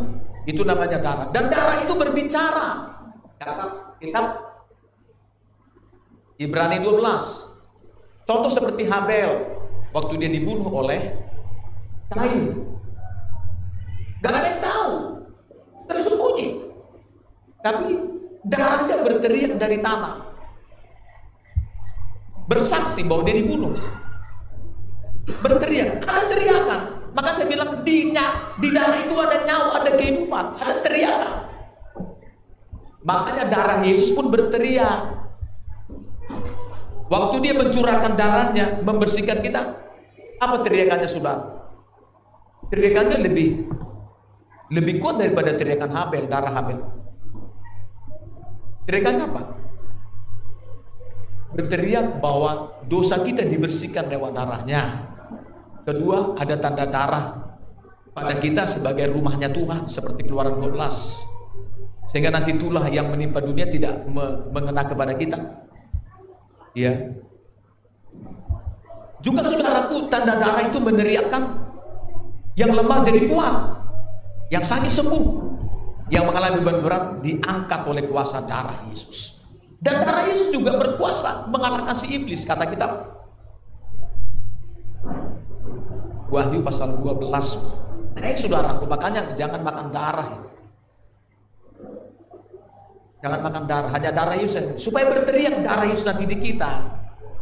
itu 0.46 0.62
namanya 0.66 0.98
darah. 0.98 1.28
Dan 1.30 1.50
darah 1.50 1.82
itu 1.82 1.94
berbicara. 1.94 2.98
Kata 3.38 3.94
kitab 4.02 4.47
Ibrani 6.38 6.78
12. 6.78 8.22
Contoh 8.22 8.50
seperti 8.54 8.86
Habel 8.86 9.58
waktu 9.90 10.14
dia 10.22 10.30
dibunuh 10.30 10.70
oleh 10.70 11.18
Kain. 12.08 12.56
Gak 14.22 14.32
ada 14.32 14.48
yang 14.48 14.62
tahu. 14.62 14.92
Tersembunyi. 15.90 16.48
Tapi 17.60 17.88
darahnya 18.46 18.96
berteriak 19.04 19.60
dari 19.60 19.78
tanah. 19.82 20.24
Bersaksi 22.48 23.04
bahwa 23.04 23.28
dia 23.28 23.36
dibunuh. 23.44 23.76
Berteriak. 25.44 26.00
Ada 26.06 26.22
teriakan. 26.32 26.80
Maka 27.12 27.34
saya 27.34 27.50
bilang 27.50 27.82
di, 27.82 28.14
di 28.62 28.68
darah 28.70 28.98
itu 29.02 29.14
ada 29.18 29.36
nyawa, 29.42 29.82
ada 29.82 29.90
kehidupan, 29.98 30.44
ada 30.54 30.76
teriakan. 30.86 31.32
Makanya 33.02 33.44
darah 33.50 33.78
Yesus 33.82 34.14
pun 34.14 34.30
berteriak. 34.30 35.27
Waktu 37.08 37.36
dia 37.40 37.54
mencurahkan 37.56 38.12
darahnya, 38.20 38.84
membersihkan 38.84 39.40
kita, 39.40 39.60
apa 40.38 40.56
teriakannya 40.60 41.08
saudara? 41.08 41.56
Teriakannya 42.68 43.16
lebih 43.24 43.48
lebih 44.68 45.00
kuat 45.00 45.16
daripada 45.16 45.56
teriakan 45.56 45.88
Habel, 45.88 46.28
darah 46.28 46.52
Habel. 46.52 46.78
Teriakannya 48.84 49.24
apa? 49.24 49.42
Berteriak 51.56 52.20
bahwa 52.20 52.76
dosa 52.84 53.24
kita 53.24 53.48
dibersihkan 53.48 54.12
lewat 54.12 54.36
darahnya. 54.36 55.08
Kedua, 55.88 56.36
ada 56.36 56.60
tanda 56.60 56.84
darah 56.84 57.56
pada 58.12 58.36
kita 58.36 58.68
sebagai 58.68 59.08
rumahnya 59.08 59.48
Tuhan 59.48 59.88
seperti 59.88 60.28
keluaran 60.28 60.60
12. 60.60 60.76
Sehingga 62.04 62.28
nanti 62.28 62.56
itulah 62.56 62.84
yang 62.92 63.08
menimpa 63.08 63.40
dunia 63.40 63.68
tidak 63.68 64.04
mengena 64.52 64.84
kepada 64.84 65.16
kita. 65.16 65.67
Ya. 66.78 66.94
Juga 69.18 69.42
saudaraku, 69.42 70.06
tanda 70.06 70.38
darah 70.38 70.62
itu 70.62 70.78
meneriakkan 70.78 71.58
yang 72.54 72.70
lemah 72.70 73.02
jadi 73.02 73.26
kuat. 73.26 73.54
Yang 74.54 74.64
sakit 74.70 74.92
sembuh. 74.94 75.24
Yang 76.08 76.24
mengalami 76.30 76.58
beban 76.62 76.78
berat 76.80 77.04
diangkat 77.20 77.80
oleh 77.82 78.06
kuasa 78.06 78.46
darah 78.46 78.78
Yesus. 78.86 79.42
Dan 79.82 80.06
darah 80.06 80.30
Yesus 80.30 80.54
juga 80.54 80.78
berkuasa 80.78 81.50
mengalahkan 81.50 81.98
si 81.98 82.14
iblis 82.14 82.46
kata 82.46 82.70
kita. 82.70 82.86
Wahyu 86.30 86.62
pasal 86.62 87.02
12. 87.02 87.26
Nah, 88.18 88.34
saudaraku, 88.34 88.84
makanya 88.86 89.34
jangan 89.34 89.66
makan 89.66 89.86
darah. 89.90 90.30
Jangan 93.18 93.40
makan 93.42 93.62
darah, 93.66 93.90
hanya 93.90 94.10
darah 94.14 94.36
Yesus. 94.38 94.78
Supaya 94.78 95.10
berteriak 95.10 95.62
darah 95.66 95.86
Yesus 95.90 96.06
nanti 96.06 96.24
di 96.26 96.38
kita. 96.38 96.86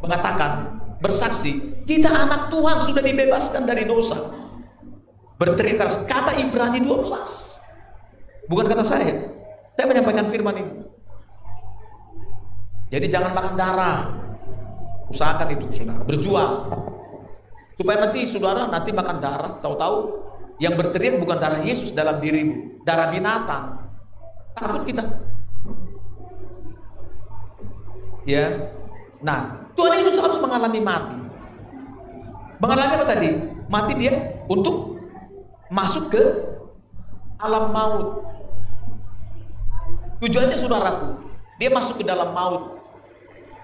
Mengatakan, 0.00 0.80
bersaksi, 1.00 1.84
kita 1.84 2.08
anak 2.08 2.48
Tuhan 2.48 2.80
sudah 2.80 3.02
dibebaskan 3.04 3.68
dari 3.68 3.84
dosa. 3.84 4.32
Berteriak 5.36 5.84
keras 5.84 6.00
kata 6.08 6.40
Ibrani 6.40 6.80
12 6.80 7.56
bukan 8.48 8.66
kata 8.66 8.84
saya. 8.86 9.36
Saya 9.76 9.86
menyampaikan 9.92 10.26
firman 10.32 10.56
ini. 10.56 10.72
Jadi 12.88 13.06
jangan 13.10 13.36
makan 13.36 13.54
darah. 13.58 13.98
Usahakan 15.12 15.52
itu 15.52 15.66
saudara. 15.82 16.02
Berjuang. 16.06 16.54
Supaya 17.76 18.08
nanti 18.08 18.24
saudara 18.24 18.72
nanti 18.72 18.90
makan 18.96 19.16
darah. 19.20 19.52
Tahu-tahu 19.60 19.96
yang 20.56 20.72
berteriak 20.80 21.20
bukan 21.20 21.36
darah 21.36 21.60
Yesus 21.60 21.92
dalam 21.92 22.16
dirimu. 22.24 22.80
Darah 22.88 23.12
binatang. 23.12 23.84
Takut 24.56 24.88
kita 24.88 25.04
ya 28.28 28.74
nah 29.24 29.70
Tuhan 29.78 30.02
Yesus 30.02 30.20
harus 30.20 30.36
mengalami 30.42 30.82
mati 30.82 31.16
mengalami 32.60 32.92
apa 33.00 33.06
tadi 33.06 33.30
mati 33.70 33.92
dia 33.96 34.44
untuk 34.46 34.96
masuk 35.70 36.14
ke 36.14 36.22
alam 37.36 37.72
maut. 37.72 38.24
Tujuannya 40.16 40.56
saudaraku, 40.56 41.20
dia 41.60 41.68
masuk 41.68 42.00
ke 42.00 42.04
dalam 42.06 42.32
maut. 42.32 42.80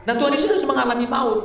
Nah 0.04 0.14
Tuhan 0.18 0.36
Yesus 0.36 0.50
harus 0.52 0.68
mengalami 0.68 1.08
maut. 1.08 1.40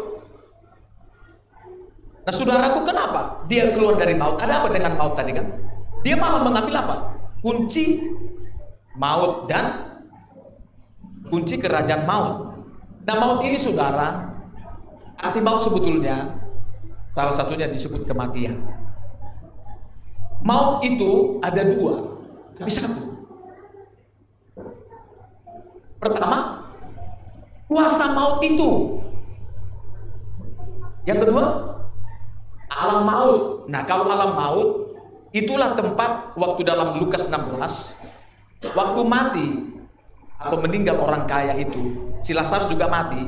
Nah 2.27 2.33
saudaraku 2.35 2.83
kenapa 2.83 3.47
dia 3.47 3.71
keluar 3.71 3.95
dari 3.95 4.17
maut? 4.17 4.35
Ada 4.35 4.65
apa 4.65 4.67
dengan 4.73 4.99
maut 4.99 5.15
tadi 5.15 5.31
kan? 5.31 5.47
Dia 6.03 6.19
malah 6.19 6.43
mengambil 6.43 6.75
apa? 6.83 6.95
Kunci 7.39 8.03
maut 8.99 9.47
dan 9.47 9.95
kunci 11.31 11.55
kerajaan 11.55 12.03
maut. 12.03 12.56
Nah 13.07 13.15
maut 13.15 13.39
ini 13.39 13.55
saudara, 13.55 14.35
arti 15.15 15.39
maut 15.39 15.63
sebetulnya 15.63 16.43
salah 17.15 17.31
satunya 17.31 17.71
disebut 17.71 18.03
kematian. 18.03 18.59
Maut 20.43 20.83
itu 20.83 21.39
ada 21.39 21.63
dua, 21.63 22.19
tapi 22.59 22.67
satu. 22.67 23.15
Pertama, 25.97 26.67
kuasa 27.71 28.11
maut 28.11 28.43
itu. 28.43 29.01
Yang 31.07 31.25
kedua, 31.25 31.45
alam 32.67 33.07
maut. 33.07 33.41
Nah, 33.71 33.87
kalau 33.87 34.03
alam 34.11 34.35
maut, 34.35 34.69
itulah 35.31 35.73
tempat 35.79 36.35
waktu 36.35 36.61
dalam 36.67 36.99
Lukas 36.99 37.31
16, 37.31 38.75
waktu 38.75 39.01
mati 39.07 39.47
atau 40.37 40.59
meninggal 40.61 40.99
orang 41.01 41.25
kaya 41.25 41.55
itu, 41.57 42.06
si 42.21 42.31
Lazarus 42.33 42.69
juga 42.69 42.87
mati, 42.87 43.21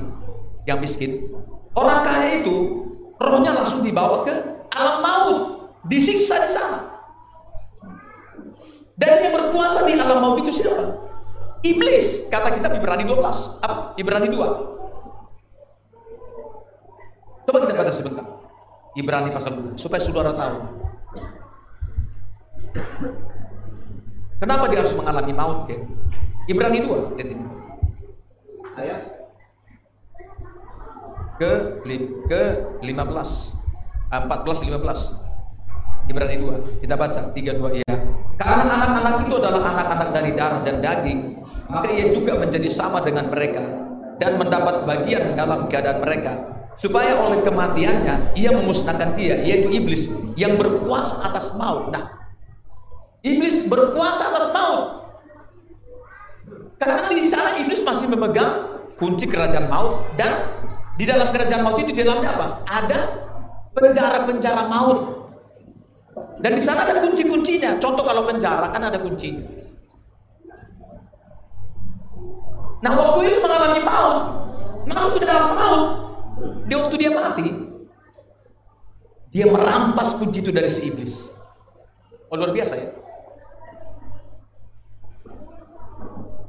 yang 0.70 0.80
miskin. 0.82 1.34
Orang 1.74 2.06
kaya 2.06 2.42
itu, 2.42 2.86
rohnya 3.18 3.54
langsung 3.54 3.82
dibawa 3.86 4.26
ke 4.26 4.34
alam 4.74 4.98
maut, 5.02 5.40
disiksa 5.90 6.42
di 6.46 6.50
sana. 6.50 6.80
Dan 9.00 9.24
yang 9.24 9.34
berkuasa 9.36 9.88
di 9.88 9.96
alam 9.96 10.20
maut 10.20 10.38
itu 10.44 10.52
siapa? 10.52 11.10
Iblis, 11.60 12.32
kata 12.32 12.56
kita 12.56 12.72
Ibrani 12.80 13.04
12. 13.04 13.60
Apa? 13.64 13.96
Ibrani 14.00 14.28
2. 14.32 14.40
Coba 17.48 17.58
kita 17.66 17.74
baca 17.76 17.92
sebentar. 17.92 18.26
Ibrani 18.96 19.30
pasal 19.32 19.76
2 19.76 19.80
supaya 19.80 20.00
saudara 20.00 20.32
tahu. 20.36 20.58
Kenapa 24.40 24.72
dia 24.72 24.80
harus 24.80 24.96
mengalami 24.96 25.34
maut 25.36 25.68
ya? 25.68 25.80
Ibrani 26.48 26.80
2, 26.88 27.20
lihat 27.20 27.30
ini. 27.36 27.59
Ayat 28.80 29.02
ke 31.40 31.80
ke 32.28 32.44
15 32.84 32.84
14 32.84 34.12
15 34.12 36.12
Ibrani 36.12 36.36
2 36.36 36.84
kita 36.84 37.00
baca 37.00 37.32
3 37.32 37.64
2 37.64 37.80
iya 37.80 37.90
karena 38.40 38.72
anak-anak 38.72 39.16
itu 39.28 39.34
adalah 39.36 39.62
anak-anak 39.68 40.10
dari 40.16 40.32
darah 40.32 40.64
dan 40.64 40.80
daging, 40.80 41.44
maka 41.68 41.92
ia 41.92 42.08
juga 42.08 42.40
menjadi 42.40 42.72
sama 42.72 43.04
dengan 43.04 43.28
mereka 43.28 43.60
dan 44.16 44.40
mendapat 44.40 44.88
bagian 44.88 45.36
dalam 45.36 45.68
keadaan 45.68 46.00
mereka. 46.00 46.48
Supaya 46.72 47.20
oleh 47.20 47.44
kematiannya 47.44 48.40
ia 48.40 48.56
memusnahkan 48.56 49.20
dia, 49.20 49.44
yaitu 49.44 49.68
iblis 49.76 50.08
yang 50.40 50.56
berkuasa 50.56 51.20
atas 51.20 51.52
maut. 51.60 51.92
Nah, 51.92 52.32
iblis 53.28 53.68
berkuasa 53.68 54.32
atas 54.32 54.48
maut. 54.56 55.04
Karena 56.80 57.12
di 57.12 57.28
sana 57.28 57.60
iblis 57.60 57.84
masih 57.84 58.08
memegang 58.08 58.69
kunci 59.00 59.26
kerajaan 59.26 59.72
maut 59.72 60.06
dan 60.20 60.36
di 61.00 61.08
dalam 61.08 61.32
kerajaan 61.32 61.64
maut 61.64 61.80
itu 61.80 61.96
di 61.96 62.04
dalamnya 62.04 62.36
apa? 62.36 62.48
Ada 62.68 63.00
penjara-penjara 63.72 64.68
maut 64.68 65.20
dan 66.44 66.52
di 66.56 66.64
sana 66.64 66.84
ada 66.84 67.00
kunci-kuncinya. 67.00 67.80
Contoh 67.80 68.04
kalau 68.04 68.28
penjara 68.28 68.68
kan 68.72 68.84
ada 68.84 69.00
kunci. 69.00 69.40
Nah 72.80 72.92
waktu 72.96 73.28
Yesus 73.28 73.44
mengalami 73.44 73.82
maut, 73.84 74.18
masuk 74.88 75.20
ke 75.20 75.28
dalam 75.28 75.52
maut, 75.56 75.84
di 76.64 76.74
waktu 76.76 76.96
dia 76.96 77.12
mati, 77.12 77.48
dia 79.36 79.46
merampas 79.52 80.16
kunci 80.16 80.40
itu 80.40 80.52
dari 80.52 80.72
si 80.72 80.88
iblis. 80.88 81.36
Oh, 82.32 82.38
luar 82.38 82.56
biasa 82.56 82.74
ya. 82.78 82.88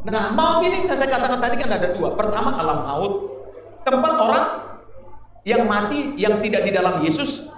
Nah, 0.00 0.32
maut 0.32 0.64
ini 0.64 0.88
saya 0.88 1.08
katakan 1.08 1.40
tadi 1.40 1.56
kan 1.60 1.70
ada 1.76 1.92
dua. 1.92 2.16
Pertama 2.16 2.56
alam 2.56 2.88
maut, 2.88 3.12
tempat 3.84 4.12
orang 4.16 4.44
yang 5.44 5.68
mati 5.68 6.16
yang 6.16 6.40
tidak 6.40 6.62
di 6.68 6.72
dalam 6.72 7.00
Yesus 7.04 7.48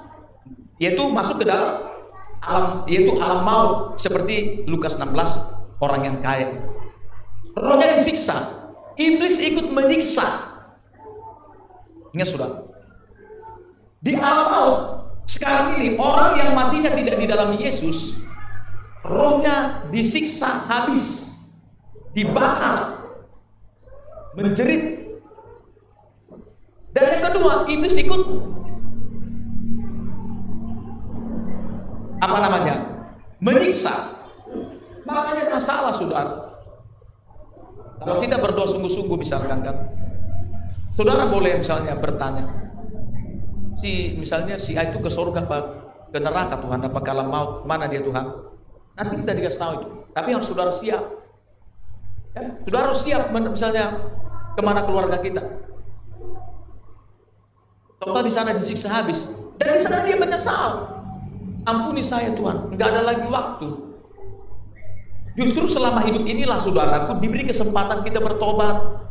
yaitu 0.79 1.03
masuk 1.11 1.43
ke 1.43 1.47
dalam 1.47 1.87
alam 2.43 2.83
yaitu 2.91 3.15
alam 3.23 3.47
maut 3.47 3.95
seperti 3.99 4.67
Lukas 4.67 4.99
16 4.99 5.15
orang 5.79 6.01
yang 6.03 6.17
kaya. 6.19 6.51
Rohnya 7.55 7.95
disiksa. 7.95 8.67
Iblis 8.99 9.39
ikut 9.41 9.73
menyiksa. 9.73 10.27
Ingat 12.13 12.29
sudah. 12.29 12.51
Di 14.03 14.19
alam 14.19 14.47
maut 14.51 14.79
sekarang 15.27 15.79
ini 15.81 15.95
orang 15.97 16.37
yang 16.37 16.51
matinya 16.53 16.91
tidak 16.93 17.17
di 17.17 17.27
dalam 17.31 17.55
Yesus, 17.57 18.19
rohnya 19.07 19.87
disiksa 19.89 20.67
habis, 20.67 21.32
dibakar, 22.13 23.03
menjerit. 24.37 25.01
Dan 26.93 27.05
yang 27.09 27.25
kedua, 27.33 27.53
iblis 27.69 27.97
ikut 27.97 28.23
apa 32.23 32.39
namanya? 32.39 32.77
menyiksa. 33.43 34.15
Makanya 35.03 35.51
masalah 35.51 35.91
saudara. 35.91 36.63
Kalau 37.99 38.23
kita 38.23 38.39
berdoa 38.39 38.67
sungguh-sungguh 38.71 39.19
misalkan 39.19 39.67
kan, 39.67 39.77
saudara 40.95 41.27
boleh 41.27 41.59
misalnya 41.59 41.99
bertanya, 41.99 42.47
si 43.75 44.15
misalnya 44.19 44.55
si 44.55 44.79
A 44.79 44.91
itu 44.91 45.03
ke 45.03 45.11
surga 45.11 45.43
apa 45.47 45.59
ke 46.15 46.19
neraka 46.23 46.59
Tuhan, 46.63 46.87
apa 46.87 47.01
kalau 47.03 47.27
maut 47.27 47.51
mana 47.67 47.91
dia 47.91 48.03
Tuhan? 48.03 48.27
Nanti 48.95 49.15
kita 49.23 49.33
dikasih 49.35 49.59
tahu 49.59 49.73
itu. 49.83 49.89
Tapi 50.13 50.29
harus 50.35 50.47
saudara 50.47 50.71
siap. 50.71 51.03
Ya, 52.33 52.49
saudara 52.65 52.85
harus 52.89 53.01
siap 53.05 53.29
misalnya 53.29 54.09
ke 54.57 54.61
mana 54.65 54.81
keluarga 54.89 55.21
kita. 55.21 55.43
Contoh 58.01 58.23
di 58.25 58.33
sana 58.33 58.57
disiksa 58.57 58.89
habis, 58.89 59.29
dan 59.61 59.77
di 59.77 59.81
sana 59.81 60.03
dia 60.03 60.17
menyesal. 60.17 60.91
Ampuni 61.63 62.03
saya 62.03 62.35
Tuhan, 62.35 62.75
nggak 62.75 62.89
ada 62.91 63.03
lagi 63.07 63.27
waktu. 63.31 63.69
Justru 65.39 65.65
selama 65.71 66.03
hidup 66.03 66.27
inilah 66.27 66.59
saudaraku 66.59 67.23
diberi 67.23 67.47
kesempatan 67.47 68.03
kita 68.03 68.19
bertobat. 68.19 69.07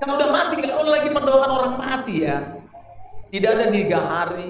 Kalau 0.00 0.16
udah 0.16 0.30
mati 0.32 0.54
nggak 0.56 0.74
boleh 0.74 0.92
lagi 0.96 1.08
mendoakan 1.12 1.50
orang 1.50 1.74
mati 1.76 2.14
ya. 2.24 2.62
Tidak 3.28 3.50
ada 3.52 3.66
tiga 3.68 4.00
hari, 4.00 4.48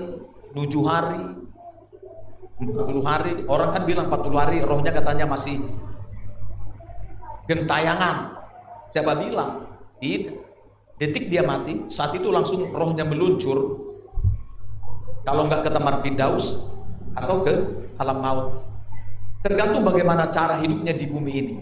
tujuh 0.54 0.84
hari, 0.86 1.26
empat 2.62 2.84
puluh 2.86 3.04
hari. 3.04 3.32
Orang 3.50 3.74
kan 3.74 3.82
bilang 3.82 4.06
empat 4.12 4.20
puluh 4.22 4.38
hari, 4.38 4.62
rohnya 4.62 4.94
katanya 4.94 5.26
masih 5.26 5.64
gentayangan. 7.46 8.36
Siapa 8.92 9.12
bilang? 9.18 9.66
Tidak. 10.02 10.36
Detik 10.96 11.28
dia 11.28 11.44
mati, 11.44 11.86
saat 11.92 12.16
itu 12.16 12.32
langsung 12.32 12.72
rohnya 12.72 13.04
meluncur. 13.04 13.84
Kalau 15.26 15.44
nggak 15.44 15.66
ke 15.66 15.70
Taman 15.74 16.00
Firdaus, 16.00 16.64
atau 17.16 17.40
ke 17.40 17.54
alam 17.96 18.18
maut. 18.20 18.46
Tergantung 19.40 19.82
bagaimana 19.84 20.28
cara 20.28 20.60
hidupnya 20.60 20.92
di 20.92 21.06
bumi 21.08 21.32
ini. 21.32 21.56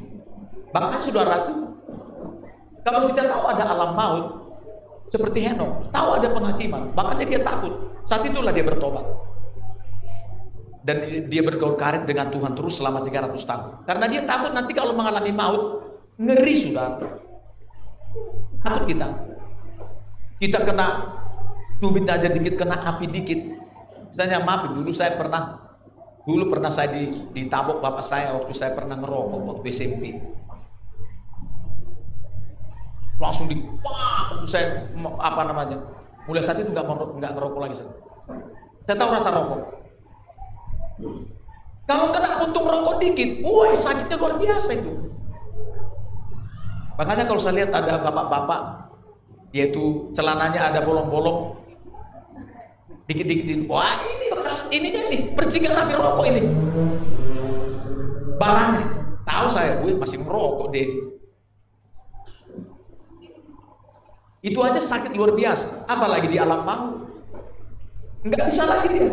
Bahkan 0.74 0.98
saudaraku, 0.98 1.54
kalau 2.82 3.06
kita 3.10 3.22
tahu 3.30 3.44
ada 3.46 3.64
alam 3.70 3.90
maut, 3.94 4.26
seperti 5.14 5.46
Henok, 5.46 5.94
tahu 5.94 6.08
ada 6.18 6.28
penghakiman, 6.34 6.90
makanya 6.94 7.24
dia 7.26 7.40
takut. 7.46 7.74
Saat 8.04 8.26
itulah 8.26 8.50
dia 8.50 8.66
bertobat. 8.66 9.06
Dan 10.84 11.26
dia 11.32 11.40
bergaul 11.40 11.80
karet 11.80 12.04
dengan 12.04 12.28
Tuhan 12.28 12.52
terus 12.52 12.76
selama 12.76 13.00
300 13.00 13.32
tahun. 13.40 13.88
Karena 13.88 14.04
dia 14.04 14.22
takut 14.28 14.52
nanti 14.52 14.76
kalau 14.76 14.92
mengalami 14.92 15.32
maut, 15.32 15.62
ngeri 16.20 16.52
sudah. 16.52 17.00
Takut 18.60 18.84
kita. 18.84 19.08
Kita 20.36 20.60
kena 20.60 21.16
cubit 21.80 22.04
aja 22.04 22.28
dikit, 22.28 22.60
kena 22.60 22.84
api 22.84 23.08
dikit, 23.08 23.40
Misalnya 24.14 24.46
maaf 24.46 24.70
dulu 24.70 24.94
saya 24.94 25.18
pernah 25.18 25.58
dulu 26.22 26.46
pernah 26.46 26.70
saya 26.70 26.94
di, 26.94 27.10
ditabok 27.34 27.82
bapak 27.82 28.06
saya 28.06 28.30
waktu 28.38 28.54
saya 28.54 28.70
pernah 28.70 28.94
ngerokok 28.94 29.42
waktu 29.42 29.66
SMP. 29.74 30.22
Langsung 33.18 33.50
di 33.50 33.58
wah 33.82 34.30
waktu 34.30 34.46
saya 34.46 34.86
apa 35.18 35.42
namanya? 35.50 35.82
Mulai 36.30 36.46
saat 36.46 36.62
itu 36.62 36.70
nggak 36.70 36.86
ngerokok 37.18 37.58
lagi 37.58 37.74
saya. 37.82 37.90
Saya 38.86 38.94
tahu 38.94 39.10
rasa 39.18 39.34
rokok. 39.34 39.60
Kalau 41.84 42.14
kena 42.14 42.40
puntung 42.40 42.64
rokok 42.64 42.96
dikit, 43.02 43.44
wah 43.44 43.74
sakitnya 43.76 44.16
luar 44.16 44.34
biasa 44.40 44.70
itu. 44.72 44.92
Makanya 46.94 47.24
kalau 47.26 47.40
saya 47.42 47.60
lihat 47.60 47.74
ada 47.74 48.00
bapak-bapak, 48.00 48.88
yaitu 49.52 50.08
celananya 50.16 50.70
ada 50.70 50.80
bolong-bolong, 50.80 51.60
dikit-dikitin. 53.10 53.68
Wah 53.68 54.00
ini 54.00 54.32
bekas 54.32 54.70
ininya 54.72 55.02
nih 55.12 55.20
percikan 55.36 55.76
api 55.76 55.92
rokok 55.92 56.24
ini. 56.30 56.42
Barangnya. 58.40 58.86
Tahu 59.24 59.46
saya 59.48 59.80
gue 59.80 59.96
masih 59.96 60.20
merokok 60.20 60.68
deh 60.68 60.88
itu 64.44 64.60
aja 64.60 64.76
sakit 64.76 65.16
luar 65.16 65.32
biasa 65.32 65.88
apalagi 65.88 66.28
di 66.28 66.36
alam 66.36 66.68
maut 66.68 67.08
nggak 68.28 68.44
bisa 68.44 68.68
lagi 68.68 68.88
dia 68.92 69.10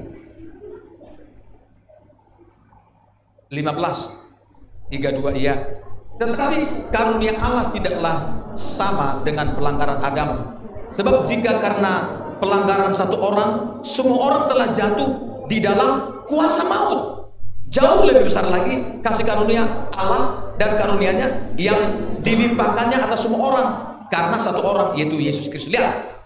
15 3.47 4.90
32 4.90 5.38
iya. 5.38 5.86
Tetapi 6.16 6.88
karunia 6.88 7.37
Allah 7.37 7.68
tidaklah 7.76 8.16
sama 8.57 9.20
dengan 9.20 9.52
pelanggaran 9.52 10.00
Adam. 10.00 10.57
Sebab 10.96 11.29
jika 11.29 11.61
karena 11.61 12.09
pelanggaran 12.40 12.92
satu 12.92 13.20
orang, 13.20 13.81
semua 13.85 14.16
orang 14.33 14.42
telah 14.48 14.68
jatuh 14.72 15.11
di 15.44 15.61
dalam 15.61 16.24
kuasa 16.24 16.64
maut. 16.64 17.29
Jauh 17.68 18.07
lebih 18.07 18.31
besar 18.31 18.46
lagi 18.48 19.02
kasih 19.02 19.26
karunia 19.26 19.66
Allah 19.92 20.55
dan 20.57 20.79
karunianya 20.79 21.52
yang 21.59 21.76
dilimpahkannya 22.22 22.96
atas 22.96 23.26
semua 23.26 23.52
orang 23.52 23.68
karena 24.09 24.38
satu 24.38 24.62
orang 24.62 24.88
yaitu 24.96 25.18
Yesus 25.18 25.50
Kristus. 25.50 25.74
Lihat, 25.74 26.16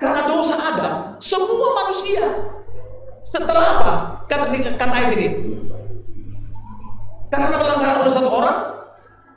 karena 0.00 0.26
dosa 0.26 0.56
ada, 0.58 0.88
semua 1.22 1.68
manusia 1.84 2.24
setelah 3.22 3.64
apa? 3.78 3.92
Kata 4.26 4.50
kata 4.50 4.96
ini. 5.14 5.28
Karena 7.34 7.58
pelanggaran 7.58 7.98
oleh 8.06 8.12
satu 8.14 8.30
orang, 8.30 8.58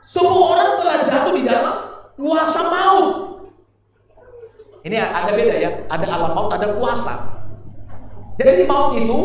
semua 0.06 0.54
orang 0.54 0.68
telah 0.78 0.96
jatuh 1.02 1.34
di 1.34 1.42
dalam 1.42 1.74
kuasa 2.14 2.60
maut. 2.70 3.14
Ini 4.86 5.02
ada 5.02 5.34
beda 5.34 5.54
ya, 5.58 5.70
ada 5.90 6.06
alam 6.06 6.30
maut, 6.38 6.50
ada 6.54 6.78
kuasa. 6.78 7.42
Jadi 8.38 8.70
maut 8.70 8.94
itu 8.94 9.18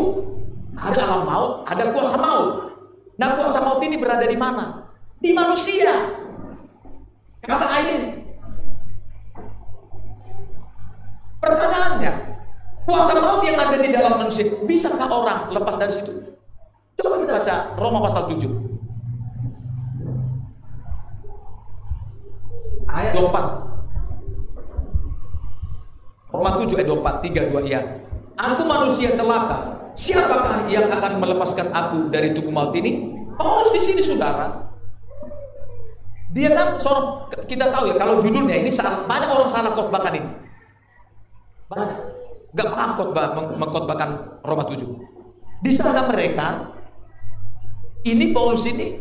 ada 0.74 0.98
alam 1.06 1.22
maut, 1.22 1.52
ada 1.70 1.94
kuasa 1.94 2.18
maut. 2.18 2.74
Nah 3.14 3.38
kuasa 3.38 3.62
maut 3.62 3.78
ini 3.78 3.94
berada 3.94 4.26
di 4.26 4.34
mana? 4.34 4.90
Di 5.22 5.30
manusia. 5.30 6.10
Kata 7.46 7.66
ayat 7.70 8.26
Pertanyaannya, 11.38 12.12
kuasa 12.88 13.12
maut 13.22 13.46
yang 13.46 13.54
ada 13.54 13.76
di 13.78 13.88
dalam 13.94 14.18
manusia, 14.18 14.50
bisakah 14.66 15.06
orang 15.06 15.54
lepas 15.54 15.78
dari 15.78 15.94
situ? 15.94 16.33
Coba 17.00 17.16
kita 17.22 17.32
baca 17.38 17.54
Roma 17.78 17.98
pasal 18.06 18.22
7. 18.30 18.46
Ayat 22.86 23.12
24. 23.18 23.64
Roma 26.34 26.50
7 26.58 26.78
ayat 26.78 26.88
24, 26.90 27.62
32 27.62 27.70
ya. 27.70 27.80
Aku 28.34 28.66
manusia 28.66 29.14
celaka. 29.14 29.78
Siapakah 29.94 30.66
yang 30.66 30.90
akan 30.90 31.22
melepaskan 31.22 31.70
aku 31.70 32.10
dari 32.10 32.34
tubuh 32.34 32.50
maut 32.50 32.74
ini? 32.74 33.14
Paulus 33.38 33.70
di 33.70 33.80
sini 33.82 34.02
saudara, 34.02 34.74
dia 36.34 36.50
kan 36.50 36.74
seorang 36.74 37.30
kita 37.46 37.70
tahu 37.70 37.86
ya 37.90 37.94
kalau 37.94 38.18
judulnya 38.18 38.58
ini 38.58 38.70
banyak 39.06 39.30
orang 39.30 39.46
salah 39.46 39.70
khotbahkan 39.70 40.18
ini. 40.18 40.30
Banyak. 41.70 41.90
Gak 42.54 42.70
paham 42.74 42.90
khotbah 42.98 43.26
mengkhotbahkan 43.54 44.10
Roma 44.42 44.66
7. 44.66 44.82
Di 45.62 45.70
sana 45.70 46.10
mereka 46.10 46.73
ini 48.04 48.30
Paulus 48.36 48.68
ini 48.68 49.00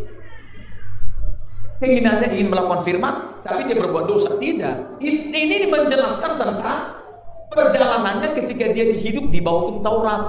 keinginannya 1.83 2.39
ingin 2.39 2.47
melakukan 2.47 2.81
firman, 2.87 3.43
tapi 3.43 3.67
dia 3.67 3.75
berbuat 3.75 4.07
dosa. 4.07 4.39
Tidak. 4.39 5.03
Ini, 5.03 5.67
menjelaskan 5.67 6.39
tentang 6.39 7.03
perjalanannya 7.51 8.31
ketika 8.31 8.71
dia 8.71 8.87
hidup 8.95 9.27
di 9.27 9.43
bawah 9.43 9.67
hukum 9.67 9.83
Taurat 9.83 10.23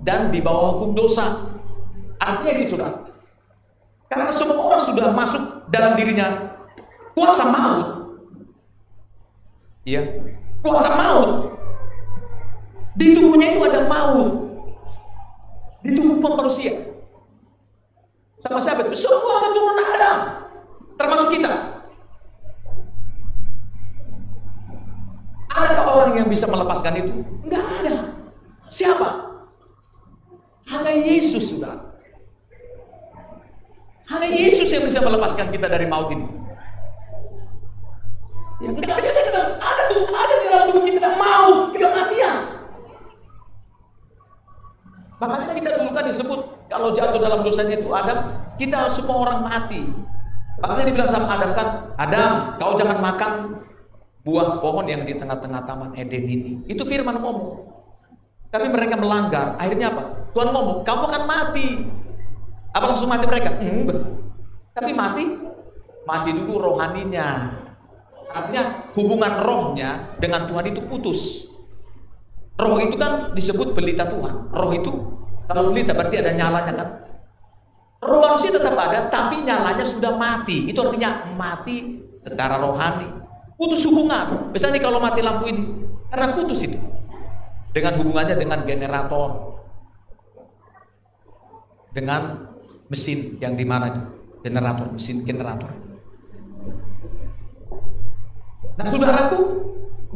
dan 0.00 0.32
di 0.32 0.40
bawah 0.40 0.80
hukum 0.80 0.96
dosa. 0.96 1.52
Artinya 2.18 2.52
ini 2.56 2.66
sudah 2.66 2.90
karena 4.08 4.32
semua 4.32 4.72
orang 4.72 4.80
sudah 4.80 5.12
masuk 5.12 5.68
dalam 5.68 5.92
dirinya 5.92 6.56
kuasa 7.12 7.44
maut. 7.52 7.88
Iya, 9.84 10.24
kuasa 10.64 10.88
maut. 10.96 11.30
Di 12.96 13.12
tubuhnya 13.14 13.52
itu 13.52 13.60
ada 13.68 13.84
maut. 13.84 14.48
Di 15.84 15.92
tubuh 15.92 16.18
manusia. 16.18 16.87
Sama 18.48 18.64
itu? 18.64 18.96
Semua 18.96 19.44
keturunan 19.44 19.76
Adam. 19.92 20.16
Termasuk 20.96 21.28
kita. 21.36 21.52
Adakah 25.52 25.86
orang 26.00 26.12
yang 26.24 26.28
bisa 26.32 26.48
melepaskan 26.48 26.96
itu? 26.96 27.12
Enggak 27.44 27.64
ada. 27.84 27.94
Siapa? 28.72 29.08
Hanya 30.64 30.92
Yesus 30.96 31.52
sudah. 31.52 31.76
Hanya 34.08 34.32
Yesus 34.32 34.72
yang 34.72 34.88
bisa 34.88 35.04
melepaskan 35.04 35.52
kita 35.52 35.68
dari 35.68 35.84
maut 35.84 36.08
ini. 36.08 36.24
Ya, 38.64 38.72
enggak 38.72 38.96
bisa 38.96 39.20
kita 39.28 39.42
ada 39.60 39.82
tuh 39.92 40.08
ada 40.08 40.34
di 40.40 40.46
dalam 40.48 40.64
tubuh 40.72 40.84
kita 40.88 41.08
mau 41.20 41.68
kematian. 41.68 42.36
Makanya 45.20 45.52
kita 45.52 45.68
dulu 45.76 45.90
kan 45.92 46.04
disebut 46.08 46.57
kalau 46.68 46.92
jatuh 46.92 47.16
dalam 47.16 47.40
dosanya 47.40 47.80
itu 47.80 47.88
Adam, 47.90 48.18
kita 48.60 48.92
semua 48.92 49.24
orang 49.24 49.40
mati. 49.40 49.88
Makanya 50.60 50.84
dibilang 50.84 51.10
sama 51.10 51.26
Adam 51.32 51.50
kan, 51.56 51.68
Adam, 51.96 52.32
kau 52.60 52.76
jangan 52.76 52.98
makan 53.00 53.32
buah 54.22 54.60
pohon 54.60 54.84
yang 54.84 55.02
di 55.08 55.16
tengah-tengah 55.16 55.64
taman 55.64 55.96
Eden 55.96 56.24
ini. 56.28 56.52
Itu 56.68 56.84
firman 56.84 57.16
ngomong. 57.16 57.72
Tapi 58.52 58.68
mereka 58.68 59.00
melanggar. 59.00 59.56
Akhirnya 59.56 59.88
apa? 59.88 60.28
Tuhan 60.36 60.52
ngomong, 60.52 60.84
kamu 60.84 61.02
akan 61.08 61.22
mati. 61.24 61.68
Apa 62.76 62.84
langsung 62.84 63.08
mati 63.08 63.24
mereka? 63.24 63.56
Enggak. 63.64 63.98
Tapi 64.76 64.92
mati, 64.92 65.24
mati 66.04 66.30
dulu 66.36 66.60
rohaninya. 66.60 67.56
Artinya 68.28 68.92
hubungan 68.92 69.40
rohnya 69.40 70.12
dengan 70.20 70.44
Tuhan 70.44 70.68
itu 70.68 70.84
putus. 70.84 71.48
Roh 72.58 72.76
itu 72.82 72.98
kan 73.00 73.32
disebut 73.32 73.72
pelita 73.72 74.04
Tuhan. 74.04 74.52
Roh 74.52 74.72
itu 74.74 75.17
kalau 75.48 75.72
pelita 75.72 75.96
berarti 75.96 76.16
ada 76.20 76.32
nyalanya 76.36 76.72
kan. 76.76 76.88
Roh 77.98 78.22
manusia 78.22 78.54
tetap 78.54 78.78
ada, 78.78 79.10
tapi 79.10 79.42
nyalanya 79.42 79.82
sudah 79.82 80.14
mati. 80.14 80.70
Itu 80.70 80.86
artinya 80.86 81.26
mati 81.34 82.04
secara 82.14 82.60
rohani. 82.62 83.10
Putus 83.58 83.82
hubungan. 83.90 84.54
Misalnya 84.54 84.78
kalau 84.78 85.02
mati 85.02 85.18
lampu 85.18 85.50
ini, 85.50 85.66
karena 86.06 86.36
putus 86.36 86.62
itu. 86.62 86.78
Dengan 87.74 87.98
hubungannya 87.98 88.38
dengan 88.38 88.62
generator. 88.62 89.58
Dengan 91.90 92.46
mesin 92.88 93.36
yang 93.38 93.54
di 93.54 93.64
mana 93.68 94.08
generator 94.40 94.88
mesin 94.92 95.22
generator 95.22 95.70
nah 98.74 98.86
saudaraku 98.86 99.38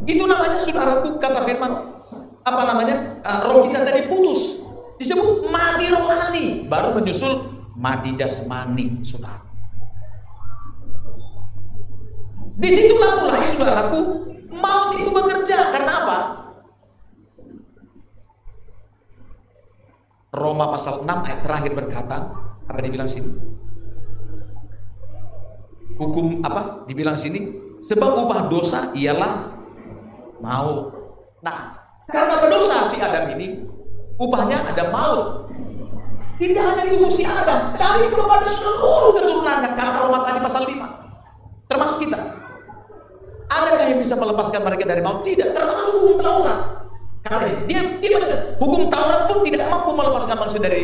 itu 0.08 0.24
namanya 0.24 0.58
saudaraku 0.58 1.20
kata 1.20 1.44
firman 1.44 1.72
apa 2.42 2.62
namanya 2.66 3.22
uh, 3.22 3.40
roh 3.46 3.68
kita 3.68 3.86
tadi 3.86 4.08
putus 4.08 4.64
disebut 5.02 5.50
mati 5.50 5.90
rohani 5.90 6.46
baru 6.70 6.94
menyusul 6.94 7.50
mati 7.74 8.14
jasmani 8.14 9.02
saudara 9.02 9.42
di 12.54 12.70
situlah 12.70 13.26
mulai 13.26 13.42
saudaraku 13.42 14.00
mau 14.54 14.94
itu 14.94 15.10
bekerja 15.10 15.74
karena 15.74 15.92
apa 16.06 16.18
Roma 20.32 20.72
pasal 20.72 21.04
6 21.04 21.12
ayat 21.28 21.40
terakhir 21.44 21.72
berkata 21.76 22.32
apa 22.64 22.78
dibilang 22.80 23.04
sini? 23.04 23.36
Hukum 26.00 26.40
apa? 26.40 26.88
Dibilang 26.88 27.20
sini 27.20 27.52
sebab 27.84 28.24
upah 28.24 28.48
dosa 28.48 28.96
ialah 28.96 29.52
maut. 30.40 30.88
Nah, 31.44 31.76
karena 32.08 32.40
berdosa 32.40 32.80
si 32.88 32.96
Adam 32.96 33.28
ini 33.36 33.60
upahnya 34.22 34.62
ada 34.70 34.94
maut. 34.94 35.50
Tidak 36.38 36.58
hanya 36.58 36.84
di 36.90 36.98
si 37.10 37.22
Adam, 37.22 37.70
tapi 37.78 38.10
kepada 38.10 38.42
seluruh 38.42 39.14
keturunannya 39.14 39.78
karena 39.78 39.92
Roma 40.02 40.26
tadi 40.26 40.38
pasal 40.42 40.66
5. 40.66 41.70
Termasuk 41.70 41.98
kita. 42.02 42.18
Adakah 43.52 43.86
yang 43.94 44.00
bisa 44.00 44.16
melepaskan 44.16 44.60
mereka 44.64 44.84
dari 44.88 45.02
maut? 45.04 45.22
Tidak, 45.22 45.54
termasuk 45.54 45.92
hukum 46.02 46.14
Taurat. 46.18 46.88
Karena 47.22 47.46
dia, 47.68 47.80
dia 48.02 48.18
hukum 48.58 48.90
Taurat 48.90 49.30
pun 49.30 49.46
tidak 49.46 49.70
mampu 49.70 49.90
melepaskan 49.94 50.34
manusia 50.40 50.58
dari 50.58 50.82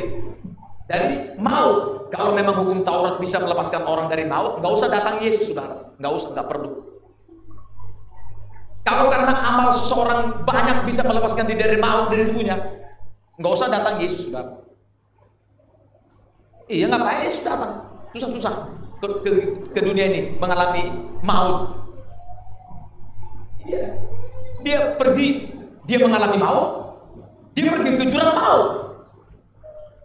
dari 0.86 1.34
maut. 1.40 2.06
Kalau 2.12 2.38
memang 2.38 2.62
hukum 2.62 2.86
Taurat 2.86 3.18
bisa 3.18 3.42
melepaskan 3.42 3.82
orang 3.82 4.06
dari 4.06 4.28
maut, 4.28 4.62
nggak 4.62 4.72
usah 4.72 4.88
datang 4.92 5.18
Yesus, 5.24 5.50
saudara. 5.50 5.90
Nggak 5.98 6.12
usah, 6.14 6.28
nggak 6.38 6.46
perlu. 6.46 6.70
Kalau 8.86 9.10
karena 9.12 9.34
amal 9.36 9.68
seseorang 9.74 10.48
banyak 10.48 10.88
bisa 10.88 11.04
melepaskan 11.04 11.44
diri 11.44 11.60
dari 11.60 11.76
maut 11.76 12.08
dari 12.08 12.24
tubuhnya, 12.30 12.56
nggak 13.38 13.52
usah 13.54 13.68
datang 13.70 14.02
Yesus, 14.02 14.26
saudara. 14.26 14.58
Iya, 16.68 16.90
nggak 16.90 17.00
apa 17.00 17.22
Yesus 17.24 17.46
datang. 17.46 17.72
Susah-susah 18.12 18.52
ke, 18.98 19.06
ke, 19.22 19.30
ke 19.72 19.80
dunia 19.80 20.10
ini 20.10 20.20
mengalami 20.36 20.90
maut. 21.22 21.86
Iya. 23.62 23.94
Dia 24.66 24.78
pergi, 24.98 25.54
dia 25.86 25.98
mengalami 26.02 26.36
maut. 26.36 26.68
Dia 27.54 27.70
pergi 27.70 27.90
ke 27.94 28.04
jurang 28.10 28.34
maut. 28.34 28.66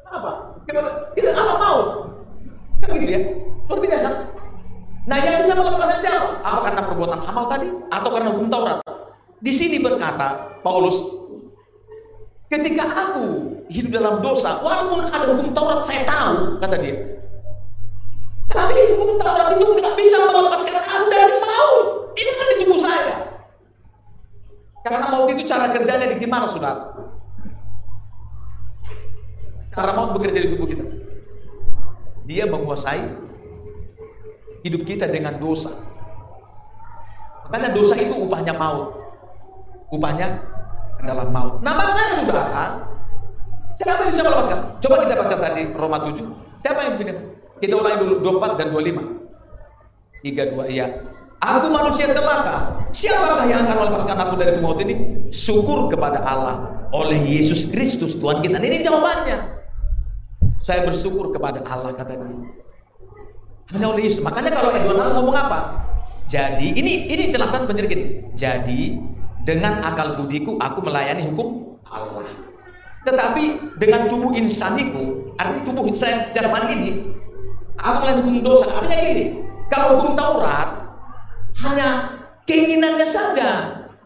Apa? 0.08 0.32
Kita, 0.70 1.32
apa 1.34 1.54
mau? 1.58 1.80
Kan 2.86 2.90
begitu 2.96 3.12
ya? 3.18 3.22
Luar 3.66 3.80
biasa. 3.82 4.10
Nah 5.04 5.18
yang 5.20 5.44
bisa 5.44 5.54
melakukan 5.58 6.00
siapa? 6.00 6.40
Apa 6.46 6.60
karena 6.70 6.82
perbuatan 6.88 7.20
amal 7.28 7.46
tadi? 7.52 7.68
Atau 7.92 8.10
karena 8.14 8.30
hukum 8.32 8.48
Taurat? 8.48 8.80
Di 9.44 9.52
sini 9.52 9.84
berkata 9.84 10.56
Paulus, 10.64 10.96
ketika 12.54 12.86
aku 12.86 13.26
hidup 13.74 13.98
dalam 13.98 14.22
dosa, 14.22 14.62
walaupun 14.62 15.10
ada 15.10 15.26
hukum 15.34 15.50
Taurat 15.50 15.82
saya 15.82 16.06
tahu, 16.06 16.62
kata 16.62 16.76
dia. 16.78 16.96
Tapi 18.54 18.76
hukum 18.94 19.18
Taurat 19.18 19.58
itu 19.58 19.66
nggak 19.66 19.96
bisa 19.98 20.18
melepaskan 20.30 20.78
aku 20.78 21.06
dari 21.10 21.36
mau. 21.42 21.72
Ini 22.14 22.32
kan 22.38 22.46
di 22.46 22.56
tubuh 22.62 22.78
saya. 22.80 23.16
Karena 24.86 25.06
mau 25.10 25.26
itu 25.32 25.42
cara 25.50 25.74
kerjanya 25.74 26.06
di 26.14 26.16
gimana, 26.22 26.46
saudara? 26.46 26.94
Cara 29.74 29.92
mau 29.98 30.14
bekerja 30.14 30.46
di 30.46 30.50
tubuh 30.54 30.70
kita. 30.70 30.86
Dia 32.30 32.46
menguasai 32.46 33.10
hidup 34.62 34.86
kita 34.86 35.10
dengan 35.10 35.42
dosa. 35.42 35.74
Makanya 37.50 37.74
dosa 37.74 37.98
itu 37.98 38.14
upahnya 38.14 38.54
maut. 38.54 39.02
Upahnya 39.90 40.53
adalah 41.04 41.28
maut. 41.28 41.60
Makanya 41.60 42.16
saudara, 42.16 42.88
siapa 43.76 44.08
yang 44.08 44.10
bisa 44.10 44.22
melepaskan? 44.24 44.60
Coba 44.80 44.96
kita 45.04 45.14
baca 45.20 45.36
tadi 45.36 45.64
Roma 45.76 45.98
7. 46.00 46.24
Siapa 46.64 46.80
yang 46.88 46.96
bisa? 46.96 47.14
Kita 47.60 47.74
ulangi 47.80 47.98
dulu 48.00 48.14
24 48.40 48.60
dan 48.60 48.68
25. 48.72 49.24
32 50.24 50.72
iya. 50.72 50.88
Aku 51.44 51.68
manusia 51.68 52.08
celaka. 52.16 52.88
Siapakah 52.96 53.44
yang 53.52 53.68
akan 53.68 53.76
melepaskan 53.84 54.16
aku 54.16 54.34
dari 54.40 54.64
maut 54.64 54.80
ini? 54.80 55.28
Syukur 55.28 55.92
kepada 55.92 56.24
Allah 56.24 56.88
oleh 56.96 57.20
Yesus 57.20 57.68
Kristus 57.68 58.16
Tuhan 58.16 58.40
kita. 58.40 58.64
Ini 58.64 58.80
jawabannya. 58.80 59.60
Saya 60.64 60.88
bersyukur 60.88 61.36
kepada 61.36 61.60
Allah 61.68 61.92
kata 61.92 62.16
dia. 62.16 62.32
Hanya 63.76 63.92
oleh 63.92 64.08
Yesus. 64.08 64.24
Makanya 64.24 64.56
kalau 64.56 64.72
Edward 64.72 65.12
ngomong 65.20 65.36
apa? 65.36 65.60
Jadi 66.32 66.80
ini 66.80 67.12
ini 67.12 67.28
jelasan 67.28 67.68
benar. 67.68 67.92
Jadi 68.32 68.80
dengan 69.44 69.84
akal 69.84 70.20
budiku 70.20 70.56
aku 70.60 70.80
melayani 70.84 71.28
hukum 71.32 71.80
Allah. 71.88 72.28
Tetapi 73.04 73.76
dengan 73.76 74.08
tubuh 74.08 74.32
insaniku, 74.32 75.36
artinya 75.36 75.64
tubuh 75.68 75.92
saya 75.92 76.32
jasmani 76.32 76.68
ini, 76.80 76.92
aku 77.76 77.96
melayani 78.08 78.22
hukum 78.24 78.36
dosa. 78.40 78.66
Artinya 78.80 78.98
gini, 79.04 79.26
kalau 79.68 80.00
hukum 80.00 80.14
Taurat 80.16 80.70
hanya 81.68 81.88
keinginannya 82.48 83.08
saja 83.08 83.50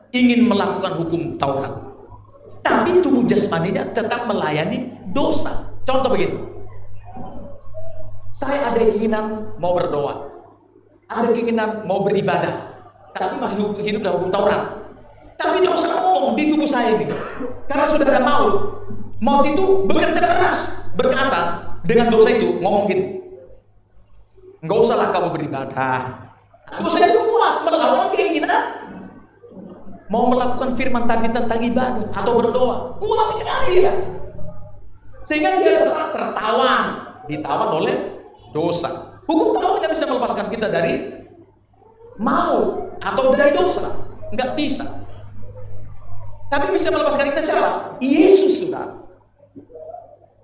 ingin 0.09 0.49
melakukan 0.49 0.97
hukum 0.97 1.37
Taurat. 1.37 1.73
Tapi 2.65 2.99
tubuh 3.05 3.23
jasmaninya 3.23 3.93
tetap 3.93 4.25
melayani 4.25 4.91
dosa. 5.13 5.71
Contoh 5.87 6.11
begini. 6.11 6.35
Saya 8.33 8.73
ada 8.73 8.81
keinginan 8.81 9.55
mau 9.61 9.77
berdoa. 9.77 10.29
Ada 11.07 11.31
keinginan 11.31 11.87
mau 11.87 12.03
beribadah. 12.03 12.75
Tapi 13.15 13.39
masih 13.39 13.77
hidup 13.85 14.01
dalam 14.03 14.17
hukum 14.19 14.33
Taurat. 14.33 14.86
Tapi 15.37 15.61
dia 15.61 15.71
usah 15.71 15.93
ngomong 15.93 16.33
di 16.33 16.49
tubuh 16.49 16.65
saya 16.65 16.97
ini. 16.97 17.05
Karena 17.69 17.85
sudah 17.85 18.05
ada 18.09 18.21
maut. 18.25 18.53
Maut 19.21 19.45
itu 19.45 19.85
bekerja 19.85 20.21
keras. 20.21 20.73
Berkata 20.97 21.73
dengan 21.85 22.09
dosa 22.09 22.33
itu 22.33 22.57
ngomong 22.57 22.89
gini. 22.89 23.21
Enggak 24.65 24.77
usahlah 24.81 25.13
kamu 25.13 25.29
beribadah. 25.37 26.27
Dosa 26.81 27.05
itu 27.05 27.19
kuat 27.21 27.63
melawan 27.63 28.09
keinginan 28.11 28.87
mau 30.07 30.31
melakukan 30.31 30.71
firman 30.75 31.03
tadi 31.03 31.27
tentang 31.31 31.59
ibadah 31.59 32.07
atau 32.15 32.31
berdoa. 32.39 32.95
Kuat 32.99 33.27
sekali 33.35 33.83
ya. 33.83 33.93
Sehingga 35.27 35.59
dia 35.59 35.83
tertawan, 36.15 36.83
ditawan 37.27 37.69
oleh 37.83 37.95
dosa. 38.55 39.19
Hukum 39.27 39.51
Taurat 39.51 39.83
tidak 39.83 39.91
bisa 39.91 40.05
melepaskan 40.07 40.47
kita 40.47 40.67
dari 40.71 41.27
mau 42.15 42.87
atau 43.03 43.35
dari 43.35 43.51
dosa. 43.51 43.91
Enggak 44.31 44.55
bisa. 44.55 44.87
Tapi 46.47 46.65
bisa 46.71 46.87
melepaskan 46.87 47.27
kita 47.35 47.41
siapa? 47.43 47.99
Yesus 47.99 48.63
sudah. 48.63 49.03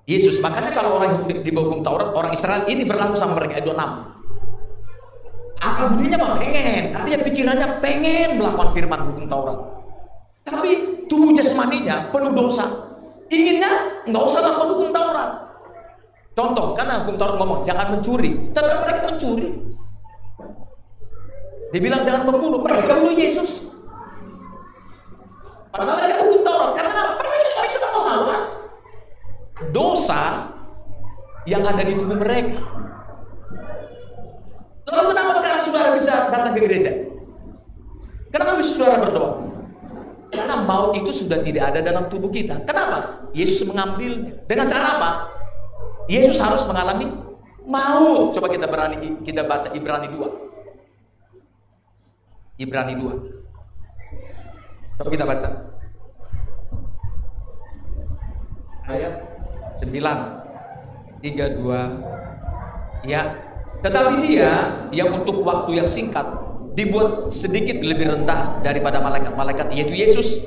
Yesus. 0.03 0.43
Makanya 0.43 0.75
kalau 0.75 0.99
orang 0.99 1.31
di 1.31 1.51
bawah 1.51 1.79
Taurat, 1.79 2.11
orang 2.11 2.31
Israel 2.35 2.67
ini 2.67 2.83
berlaku 2.83 3.15
sama 3.15 3.39
mereka 3.39 3.63
itu 3.63 3.71
enam. 3.71 4.11
Akal 5.63 5.95
budinya 5.95 6.19
mah 6.19 6.35
pengen, 6.35 6.91
artinya 6.91 7.19
pikirannya 7.23 7.67
pengen 7.79 8.35
melakukan 8.35 8.75
firman 8.75 8.99
hukum 9.07 9.31
Taurat. 9.31 9.57
Tapi 10.43 10.71
tubuh 11.07 11.31
jasmaninya 11.31 12.11
penuh 12.11 12.35
dosa. 12.35 12.67
Inginnya 13.31 14.03
nggak 14.03 14.23
usah 14.27 14.43
lakukan 14.43 14.67
hukum 14.75 14.91
Taurat. 14.91 15.31
Contoh, 16.35 16.75
karena 16.75 17.07
hukum 17.07 17.15
Taurat 17.15 17.35
ngomong 17.39 17.59
jangan 17.63 17.95
mencuri, 17.95 18.51
tetap 18.51 18.83
mereka 18.83 19.01
mencuri. 19.07 19.47
Dibilang 21.71 22.03
jangan 22.03 22.27
membunuh, 22.27 22.59
mereka 22.59 22.99
bunuh 22.99 23.15
Yesus. 23.15 23.72
Padahal 25.73 26.05
mereka 26.05 26.21
hukum 26.29 26.41
Taurat. 26.45 26.71
Karena 26.77 26.91
apa? 26.93 27.11
Mereka 27.17 27.61
bisa 27.65 27.87
melawan 27.89 28.41
dosa 29.73 30.53
yang 31.49 31.65
ada 31.65 31.81
di 31.81 31.97
tubuh 31.97 32.15
mereka. 32.15 32.61
Lalu 34.85 35.03
kenapa 35.15 35.31
sekarang 35.41 35.61
saudara 35.65 35.89
bisa 35.97 36.29
datang 36.29 36.53
ke 36.53 36.61
gereja? 36.61 36.91
Kenapa 38.29 38.61
bisa 38.61 38.77
saudara 38.77 39.01
berdoa? 39.01 39.31
Karena 40.33 40.65
maut 40.65 40.97
itu 40.97 41.13
sudah 41.13 41.45
tidak 41.45 41.63
ada 41.73 41.81
dalam 41.85 42.09
tubuh 42.09 42.29
kita. 42.29 42.61
Kenapa? 42.65 43.29
Yesus 43.33 43.67
mengambil 43.69 44.17
dengan 44.49 44.67
cara 44.69 44.87
apa? 44.97 45.09
Yesus 46.09 46.39
harus 46.41 46.65
mengalami 46.69 47.05
maut. 47.65 48.33
Coba 48.33 48.49
kita 48.49 48.67
berani 48.69 49.17
kita 49.25 49.43
baca 49.45 49.69
Ibrani 49.73 50.07
2. 50.13 52.61
Ibrani 52.61 52.95
2. 52.97 53.42
Coba 54.97 55.09
kita 55.09 55.25
baca. 55.25 55.49
Ayat 58.83 59.13
9 59.81 59.89
32 61.23 63.07
Ya, 63.07 63.35
tetapi 63.83 64.27
dia 64.27 64.51
yang 64.95 65.11
untuk 65.11 65.43
waktu 65.43 65.81
yang 65.81 65.87
singkat 65.87 66.23
dibuat 66.71 67.35
sedikit 67.35 67.83
lebih 67.83 68.15
rendah 68.15 68.63
daripada 68.63 69.03
malaikat-malaikat 69.03 69.75
yaitu 69.75 69.91
Yesus. 69.91 70.39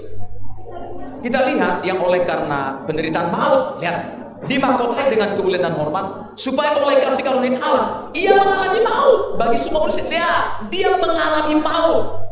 Kita 1.21 1.45
lihat 1.53 1.85
yang 1.85 2.01
oleh 2.01 2.23
karena 2.25 2.81
penderitaan 2.87 3.29
maut, 3.33 3.83
lihat. 3.83 4.15
Dimahkotai 4.37 5.17
dengan 5.17 5.33
kemuliaan 5.33 5.73
dan 5.73 5.75
hormat 5.81 6.37
supaya 6.37 6.77
oleh 6.77 7.01
kasih 7.01 7.25
karunia 7.25 7.57
Allah 7.57 8.13
ia 8.13 8.37
mengalami 8.37 8.85
maut. 8.85 9.41
Bagi 9.41 9.57
semua 9.57 9.89
manusia. 9.89 10.05
Lihat, 10.07 10.69
dia 10.69 10.93
mengalami 10.93 11.57
maut 11.57 12.26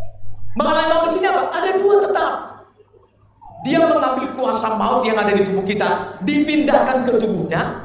Mengalami 0.55 1.11
di 1.11 1.11
sini 1.11 1.27
apa? 1.27 1.51
Ada 1.51 1.71
dua 1.83 1.95
tetap. 1.99 2.33
Dia 3.67 3.81
mengambil 3.81 4.29
kuasa 4.37 4.77
maut 4.77 5.03
yang 5.09 5.17
ada 5.19 5.33
di 5.33 5.43
tubuh 5.43 5.65
kita, 5.65 6.21
dipindahkan 6.23 7.03
ke 7.03 7.17
tubuhnya. 7.17 7.81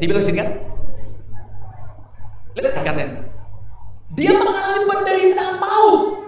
Dibilang 0.00 0.24
sini 0.24 0.40
kan? 0.40 0.48
Lihat 2.56 2.74
katanya. 2.74 3.22
Dia 4.16 4.32
mengalami 4.34 4.82
penderitaan 4.88 5.54
maut. 5.62 6.26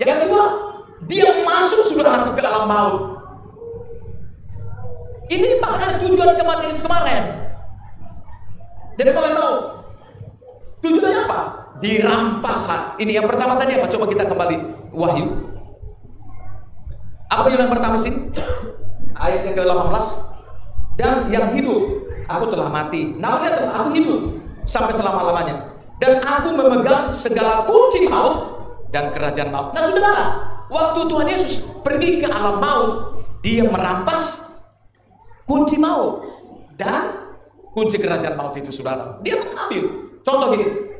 Yang 0.00 0.18
kedua, 0.24 0.44
dia 1.06 1.28
masuk 1.44 1.84
sudah 1.86 2.32
ke 2.32 2.40
alam 2.42 2.66
maut. 2.66 2.96
Ini 5.26 5.58
makanya 5.58 6.00
tujuan 6.00 6.32
kematian 6.38 6.78
kemarin. 6.80 7.22
Jadi 8.96 9.10
mulai 9.12 9.32
maut. 9.36 9.60
Tujuannya 10.80 11.20
apa? 11.28 11.65
Dirampas 11.80 12.66
ini 12.96 13.20
yang 13.20 13.28
pertama 13.28 13.60
tadi 13.60 13.76
apa? 13.76 13.86
Coba 13.92 14.04
kita 14.08 14.24
kembali. 14.24 14.56
Wahyu. 14.96 15.26
Apa 17.28 17.46
yang 17.52 17.68
pertama 17.68 17.96
sih? 18.00 18.12
Ayat 19.16 19.44
yang 19.44 19.56
ke-18. 19.56 20.06
Dan 20.96 21.28
yang 21.28 21.52
hidup 21.52 22.08
aku 22.24 22.44
telah 22.48 22.72
mati. 22.72 23.12
Namun 23.20 23.52
aku 23.52 23.88
hidup 23.92 24.20
sampai 24.64 24.96
selama-lamanya. 24.96 25.76
Dan 26.00 26.20
aku 26.24 26.56
memegang 26.56 27.12
segala 27.12 27.64
kunci 27.68 28.08
maut 28.08 28.56
dan 28.92 29.12
kerajaan 29.12 29.52
maut. 29.52 29.72
Nah 29.72 29.82
saudara 29.84 30.16
waktu 30.68 31.00
Tuhan 31.08 31.26
Yesus 31.28 31.52
pergi 31.84 32.20
ke 32.20 32.28
alam 32.28 32.60
maut 32.60 33.20
dia 33.40 33.64
merampas 33.64 34.44
kunci 35.48 35.80
maut 35.80 36.24
dan 36.76 37.28
kunci 37.72 37.96
kerajaan 38.00 38.36
maut 38.36 38.56
itu 38.56 38.72
saudara. 38.72 39.20
Dia 39.24 39.40
mengambil. 39.40 39.84
Contoh 40.20 40.52
gini 40.52 40.95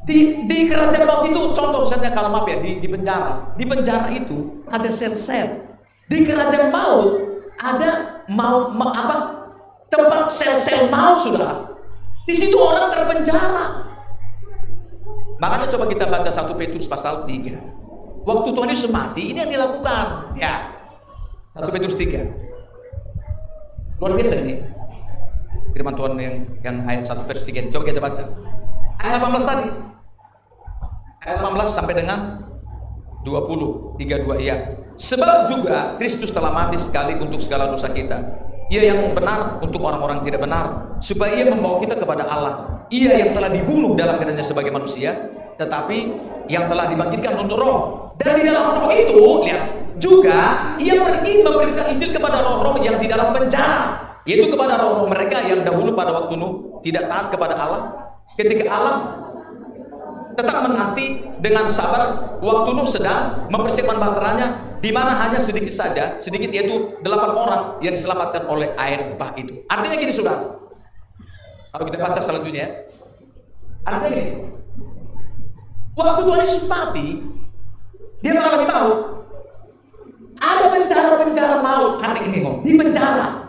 di, 0.00 0.48
di 0.48 0.64
kerajaan 0.64 1.04
waktu 1.04 1.36
itu, 1.36 1.52
contoh 1.52 1.84
misalnya 1.84 2.10
kalau 2.16 2.32
maaf 2.32 2.48
ya, 2.48 2.56
di, 2.64 2.80
di 2.80 2.88
penjara. 2.88 3.52
Di 3.52 3.64
penjara 3.68 4.08
itu 4.08 4.64
ada 4.72 4.88
sel-sel. 4.88 5.68
Di 6.08 6.24
kerajaan 6.24 6.72
maut 6.72 7.20
ada 7.60 8.24
mau, 8.32 8.72
ma, 8.72 8.88
apa 8.96 9.16
tempat 9.92 10.32
sel-sel 10.32 10.88
maut 10.88 11.20
sudah. 11.20 11.76
Di 12.24 12.32
situ 12.32 12.56
orang 12.56 12.88
terpenjara. 12.88 13.92
Makanya 15.40 15.66
coba 15.72 15.84
kita 15.88 16.04
baca 16.08 16.30
satu 16.32 16.56
Petrus 16.56 16.88
pasal 16.88 17.28
3. 17.28 18.24
Waktu 18.24 18.48
Tuhan 18.52 18.68
Yesus 18.68 18.92
mati, 18.92 19.32
ini 19.32 19.40
yang 19.40 19.52
dilakukan. 19.52 20.36
Ya. 20.36 20.76
satu 21.52 21.68
Petrus 21.72 21.96
3. 21.96 24.00
Luar 24.00 24.16
biasa 24.16 24.34
ini. 24.44 24.64
Firman 25.76 25.92
Tuhan 25.92 26.12
yang 26.16 26.36
yang 26.64 26.76
ayat 26.88 27.04
1 27.04 27.28
Petrus 27.28 27.44
3. 27.44 27.72
Coba 27.72 27.84
kita 27.84 28.00
baca. 28.00 28.24
Ayat 29.00 29.24
18 29.24 29.48
tadi. 29.48 29.66
Ayat 31.24 31.38
18 31.40 31.72
sampai 31.72 31.94
dengan 31.96 32.18
20 33.24 33.96
32 33.96 34.44
iya. 34.44 34.56
Sebab 35.00 35.48
juga 35.48 35.96
Kristus 35.96 36.28
telah 36.28 36.52
mati 36.52 36.76
sekali 36.76 37.16
untuk 37.16 37.40
segala 37.40 37.72
dosa 37.72 37.88
kita. 37.88 38.20
Ia 38.70 38.92
yang 38.92 39.16
benar 39.16 39.58
untuk 39.58 39.82
orang-orang 39.82 40.22
tidak 40.22 40.46
benar 40.46 40.94
supaya 41.02 41.34
ia 41.34 41.48
membawa 41.48 41.80
kita 41.80 41.96
kepada 41.96 42.28
Allah. 42.28 42.86
Ia 42.92 43.24
yang 43.24 43.30
telah 43.32 43.50
dibunuh 43.50 43.96
dalam 43.96 44.20
keadaannya 44.20 44.46
sebagai 44.46 44.70
manusia 44.70 45.16
tetapi 45.56 45.98
yang 46.48 46.68
telah 46.68 46.88
dibangkitkan 46.92 47.40
untuk 47.40 47.56
roh. 47.60 47.80
Dan 48.20 48.36
di 48.36 48.44
dalam 48.44 48.84
roh 48.84 48.92
itu 48.92 49.16
lihat 49.48 49.96
juga 50.00 50.76
ia 50.80 50.96
pergi 51.00 51.44
memberikan 51.44 51.84
Injil 51.92 52.12
kepada 52.12 52.40
roh-roh 52.40 52.76
yang 52.80 52.96
di 53.00 53.08
dalam 53.08 53.32
penjara 53.32 54.00
yaitu 54.24 54.52
kepada 54.52 54.80
roh-roh 54.80 55.08
mereka 55.08 55.40
yang 55.44 55.64
dahulu 55.64 55.92
pada 55.92 56.12
waktu 56.12 56.36
Nuh 56.36 56.80
tidak 56.80 57.08
taat 57.08 57.28
kepada 57.32 57.56
Allah 57.56 58.09
ketika 58.38 58.70
Allah 58.70 58.96
tetap 60.38 60.64
menanti 60.68 61.26
dengan 61.42 61.68
sabar 61.68 62.36
waktu 62.40 62.68
Nuh 62.72 62.88
sedang 62.88 63.50
mempersiapkan 63.52 63.98
baterainya 64.00 64.70
di 64.80 64.90
mana 64.90 65.12
hanya 65.12 65.36
sedikit 65.36 65.70
saja, 65.70 66.16
sedikit 66.24 66.48
yaitu 66.48 66.96
delapan 67.04 67.30
orang 67.36 67.62
yang 67.84 67.92
diselamatkan 67.92 68.48
oleh 68.48 68.72
air 68.80 69.12
bah 69.20 69.36
itu. 69.36 69.60
Artinya 69.68 69.96
gini 70.00 70.12
sudah. 70.12 70.56
Kalau 71.70 71.84
kita 71.86 72.00
baca 72.00 72.20
selanjutnya, 72.24 72.88
artinya 73.84 74.10
gini. 74.10 74.32
Waktu 75.94 76.20
Tuhan 76.24 76.40
Yesus 76.40 76.64
mati, 76.64 77.06
dia 78.24 78.32
mengalami 78.32 78.66
maut. 78.66 78.98
Ada 80.40 80.64
penjara-penjara 80.72 81.56
maut 81.60 82.00
hari 82.00 82.20
ini 82.32 82.40
di 82.64 82.72
penjara. 82.80 83.39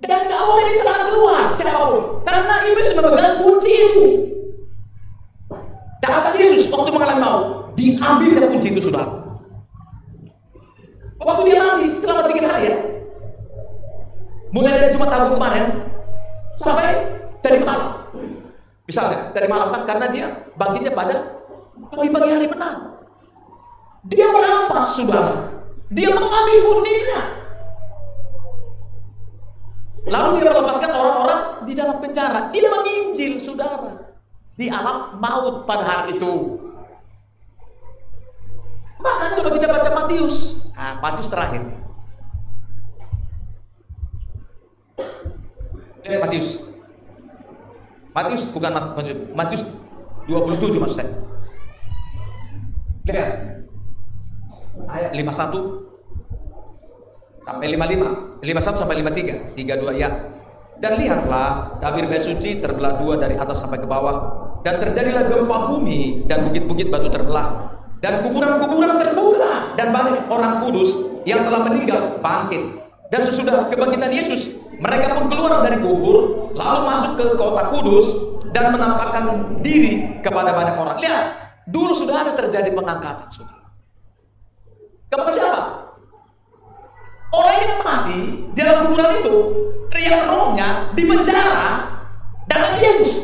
Dan 0.00 0.18
nggak 0.26 0.42
boleh 0.48 0.64
diselamatkan 0.72 1.08
keluar 1.12 1.42
siapa 1.52 1.80
pun, 1.92 2.24
karena 2.24 2.54
iblis 2.72 2.90
memegang 2.96 3.36
kunci 3.44 3.68
itu. 3.70 4.04
Kata 6.00 6.32
Yesus 6.34 6.72
waktu 6.72 6.90
mengalami 6.90 7.20
maut, 7.20 7.44
diambil 7.76 8.40
dari 8.40 8.48
kunci 8.48 8.72
itu 8.72 8.88
sudah. 8.88 9.04
Waktu 11.20 11.52
dia 11.52 11.60
mati 11.60 11.92
selama 11.92 12.32
tiga 12.32 12.48
hari 12.48 12.72
ya, 12.72 12.76
mulai 14.56 14.72
dari 14.72 14.88
Jumat 14.88 15.12
Agung 15.12 15.36
kemarin 15.36 15.64
sampai 16.56 17.20
dari 17.44 17.60
malam. 17.60 18.08
Misalnya 18.88 19.30
dari 19.36 19.46
malam 19.46 19.68
kan 19.68 19.82
karena 19.84 20.06
dia 20.08 20.26
bangkitnya 20.56 20.96
pada 20.96 21.44
pagi-pagi 21.92 22.30
hari 22.32 22.48
benar. 22.48 23.04
Dia 24.08 24.32
merampas 24.32 24.96
sudah. 24.96 25.52
Dia 25.92 26.08
mengambil 26.08 26.56
kuncinya. 26.72 27.39
Lalu 30.08 30.40
dia 30.40 30.52
melepaskan 30.56 30.90
orang 30.96 31.42
di 31.68 31.72
dalam 31.76 32.00
penjara. 32.00 32.48
Dia 32.48 32.68
menginjil, 32.72 33.36
saudara. 33.36 34.16
Di 34.56 34.72
alam 34.72 35.20
maut 35.20 35.68
pada 35.68 35.84
hari 35.84 36.16
itu. 36.16 36.56
Maka 39.00 39.36
coba 39.40 39.48
kita 39.56 39.66
baca 39.68 39.90
Matius. 40.04 40.68
Nah, 40.76 41.00
Matius 41.00 41.28
terakhir. 41.28 41.62
Lihat 46.04 46.20
Matius. 46.24 46.48
Matius 48.10 48.42
bukan 48.50 48.70
Matius, 48.72 49.18
Matius 49.32 49.62
27 50.28 50.80
maksud 50.80 50.96
saya. 50.96 51.12
Lihat. 53.08 53.30
Ayat 54.90 55.12
51 55.12 55.89
sampai 57.50 57.66
55, 57.74 58.46
51 58.46 58.80
sampai 58.80 58.94
53, 59.02 59.58
32 59.58 59.98
ya. 59.98 60.10
Dan 60.80 60.96
lihatlah, 60.96 61.76
tabir 61.82 62.08
bait 62.08 62.22
suci 62.24 62.62
terbelah 62.62 62.96
dua 62.96 63.20
dari 63.20 63.36
atas 63.36 63.60
sampai 63.60 63.82
ke 63.82 63.88
bawah, 63.90 64.16
dan 64.64 64.80
terjadilah 64.80 65.28
gempa 65.28 65.68
bumi 65.68 66.24
dan 66.24 66.48
bukit-bukit 66.48 66.88
batu 66.88 67.12
terbelah, 67.12 67.76
dan 68.00 68.24
kuburan-kuburan 68.24 68.96
terbuka, 68.96 69.76
dan 69.76 69.92
banyak 69.92 70.24
orang 70.32 70.64
kudus 70.64 70.96
yang 71.28 71.44
telah 71.44 71.68
meninggal 71.68 72.16
bangkit. 72.24 72.80
Dan 73.10 73.20
sesudah 73.20 73.66
kebangkitan 73.68 74.14
Yesus, 74.14 74.56
mereka 74.78 75.18
pun 75.18 75.28
keluar 75.28 75.66
dari 75.66 75.82
kubur, 75.82 76.48
lalu 76.54 76.80
masuk 76.86 77.12
ke 77.18 77.24
kota 77.36 77.68
kudus 77.74 78.16
dan 78.54 78.72
menampakkan 78.72 79.58
diri 79.60 80.22
kepada 80.24 80.54
banyak 80.54 80.78
orang. 80.78 80.96
Lihat, 81.02 81.24
dulu 81.68 81.92
sudah 81.92 82.24
ada 82.24 82.32
terjadi 82.38 82.70
pengangkatan, 82.72 83.28
saudara. 83.28 83.68
Kepada 85.10 85.30
siapa? 85.34 85.60
Orang 87.30 87.56
yang 87.62 87.78
mati 87.86 88.20
di 88.50 88.58
dalam 88.58 88.90
kuburan 88.90 89.22
itu, 89.22 89.34
yang 90.02 90.26
rohnya 90.26 90.90
di 90.98 91.02
penjara, 91.06 91.86
datang 92.50 92.82
Yesus 92.82 93.22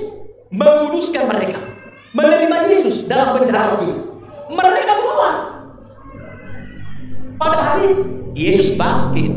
menguduskan 0.55 1.27
mereka, 1.27 1.59
menerima 2.15 2.71
Yesus 2.71 3.11
dalam 3.11 3.35
penjara 3.35 3.83
itu. 3.83 4.07
Mereka 4.47 4.95
keluar. 5.03 5.35
Pada 7.35 7.59
hari 7.59 7.99
Yesus 8.39 8.79
bangkit, 8.79 9.35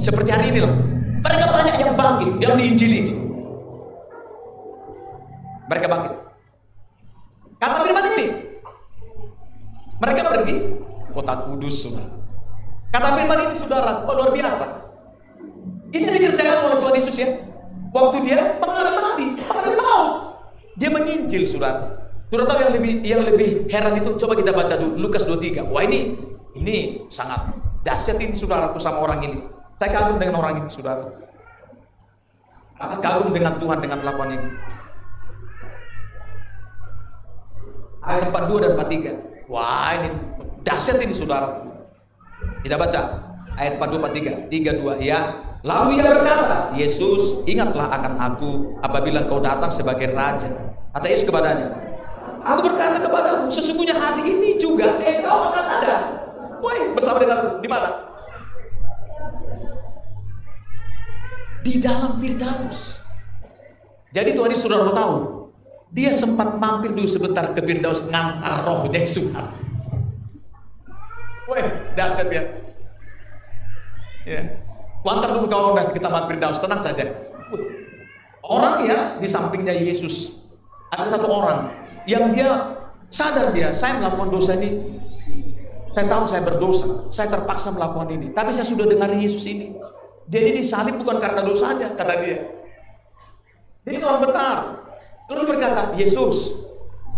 seperti 0.00 0.30
hari 0.32 0.56
ini 0.56 0.64
lah. 0.64 0.74
Mereka 1.18 1.44
banyak 1.52 1.76
yang 1.76 1.92
bangkit, 1.92 2.32
yang 2.40 2.54
diinjili 2.56 2.96
itu. 3.04 3.14
Mereka 5.68 5.84
bangkit. 5.84 6.14
Kata 7.60 7.76
firman 7.84 8.04
ini, 8.16 8.26
mereka 10.00 10.20
pergi 10.32 10.56
kota 11.12 11.34
kudus, 11.44 11.76
saudara 11.84 12.17
Kata 12.88 13.20
firman 13.20 13.52
ini 13.52 13.54
saudara, 13.56 14.00
oh, 14.08 14.14
luar 14.16 14.32
biasa. 14.32 14.64
Ini 15.92 16.04
dikerjakan 16.08 16.72
oleh 16.72 16.78
Tuhan 16.80 16.94
Yesus 16.96 17.16
ya. 17.20 17.28
Waktu 17.92 18.16
dia 18.24 18.56
mengalami 18.60 19.00
mati, 19.00 19.26
mengalami 19.44 19.76
maut. 19.76 20.08
Dia 20.76 20.88
menginjil 20.92 21.44
saudara. 21.48 22.08
Saudara 22.28 22.44
tahu 22.44 22.60
yang 22.60 22.72
lebih 22.76 22.92
yang 23.04 23.22
lebih 23.24 23.48
heran 23.72 23.96
itu 23.96 24.12
coba 24.20 24.36
kita 24.36 24.52
baca 24.52 24.76
dulu 24.76 25.00
Lukas 25.00 25.24
23. 25.24 25.64
Wah 25.72 25.80
ini 25.84 26.12
ini 26.52 27.08
sangat 27.08 27.56
dahsyat 27.84 28.20
ini 28.20 28.36
saudaraku 28.36 28.76
sama 28.76 29.00
orang 29.00 29.20
ini. 29.24 29.38
Saya 29.80 29.90
kagum 29.96 30.20
dengan 30.20 30.36
orang 30.40 30.64
ini 30.64 30.68
saudara. 30.68 31.08
Apa 32.76 33.00
kagum 33.00 33.32
dengan 33.32 33.56
Tuhan 33.56 33.80
dengan 33.80 34.04
melakukan 34.04 34.30
ini. 34.36 34.48
Ayat 38.04 38.28
42 38.32 38.64
dan 38.64 38.70
43. 38.76 39.48
Wah 39.48 39.92
ini 39.96 40.08
dahsyat 40.64 41.00
ini 41.00 41.16
saudara. 41.16 41.67
Kita 42.62 42.74
baca 42.74 43.00
ayat 43.58 43.78
42 43.78 44.48
43 44.48 44.50
32 44.50 45.02
ya. 45.02 45.20
Lalu 45.66 45.98
ia 45.98 46.06
berkata, 46.06 46.70
Yesus, 46.78 47.42
ingatlah 47.42 47.90
akan 47.90 48.14
aku 48.14 48.78
apabila 48.78 49.26
kau 49.26 49.42
datang 49.42 49.74
sebagai 49.74 50.14
raja. 50.14 50.46
Kata 50.94 51.06
Yesus 51.10 51.26
kepadanya, 51.26 51.88
Aku 52.46 52.60
berkata 52.64 53.02
kepadamu, 53.02 53.50
sesungguhnya 53.50 53.98
hari 53.98 54.24
ini 54.24 54.50
juga 54.56 54.96
engkau 55.02 55.50
akan 55.50 55.66
ada. 55.82 55.96
Woi, 56.62 56.94
bersama 56.94 57.18
dengan 57.20 57.58
di 57.58 57.68
mana? 57.68 57.88
Di 61.60 61.74
dalam 61.82 62.16
Firdaus. 62.22 63.02
Jadi 64.14 64.32
Tuhan 64.32 64.48
Yesus 64.48 64.64
sudah 64.64 64.94
tahu, 64.94 65.14
dia 65.92 66.14
sempat 66.14 66.56
mampir 66.56 66.94
dulu 66.94 67.04
sebentar 67.04 67.52
ke 67.52 67.60
Firdaus 67.60 68.06
ngantar 68.08 68.64
roh 68.64 68.88
dari. 68.88 69.52
Woi, 71.50 71.60
dasar 71.98 72.30
ya. 72.30 72.42
Ya. 74.22 74.42
Wantar 75.02 75.34
dulu 75.34 75.50
kau 75.50 75.74
udah 75.74 75.90
kita 75.90 76.06
mampir 76.06 76.38
Firdaus, 76.38 76.62
tenang 76.62 76.78
saja. 76.78 77.06
Orang 78.46 78.86
ya 78.86 79.18
di 79.18 79.26
sampingnya 79.26 79.74
Yesus. 79.74 80.46
Ada 80.94 81.18
satu 81.18 81.26
orang 81.28 81.74
yang 82.08 82.32
dia 82.32 82.78
sadar 83.10 83.52
dia, 83.52 83.74
saya 83.74 83.98
melakukan 83.98 84.30
dosa 84.30 84.54
ini. 84.56 84.96
Saya 85.92 86.06
tahu 86.06 86.24
saya 86.30 86.42
berdosa, 86.46 87.10
saya 87.10 87.28
terpaksa 87.32 87.74
melakukan 87.74 88.14
ini. 88.14 88.26
Tapi 88.30 88.54
saya 88.54 88.68
sudah 88.68 88.86
dengar 88.86 89.10
Yesus 89.10 89.42
ini. 89.48 89.74
Jadi 90.28 90.60
disalib 90.60 91.00
bukan 91.00 91.16
karena 91.18 91.40
dosanya, 91.42 91.96
kata 91.96 92.14
dia. 92.22 92.38
Jadi 93.88 93.96
orang 94.04 94.20
benar. 94.28 94.56
Lalu 95.32 95.56
berkata, 95.56 95.96
Yesus, 95.96 96.68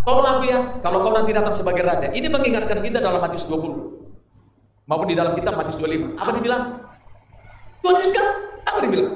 tolong 0.06 0.26
aku 0.26 0.42
ya, 0.46 0.78
kalau 0.78 1.02
kau 1.02 1.12
nanti 1.14 1.34
datang 1.34 1.54
sebagai 1.54 1.82
raja. 1.82 2.14
Ini 2.14 2.30
mengingatkan 2.30 2.78
kita 2.78 3.02
dalam 3.02 3.18
Matius 3.18 3.50
20 3.50 3.99
maupun 4.90 5.06
di 5.06 5.14
dalam 5.14 5.38
kitab 5.38 5.54
Matius 5.54 5.78
25. 5.78 6.18
Apa 6.18 6.30
dibilang? 6.34 6.82
Tuhan 7.78 7.94
Yesus 8.02 8.10
kan 8.10 8.26
apa 8.66 8.78
dibilang? 8.82 9.14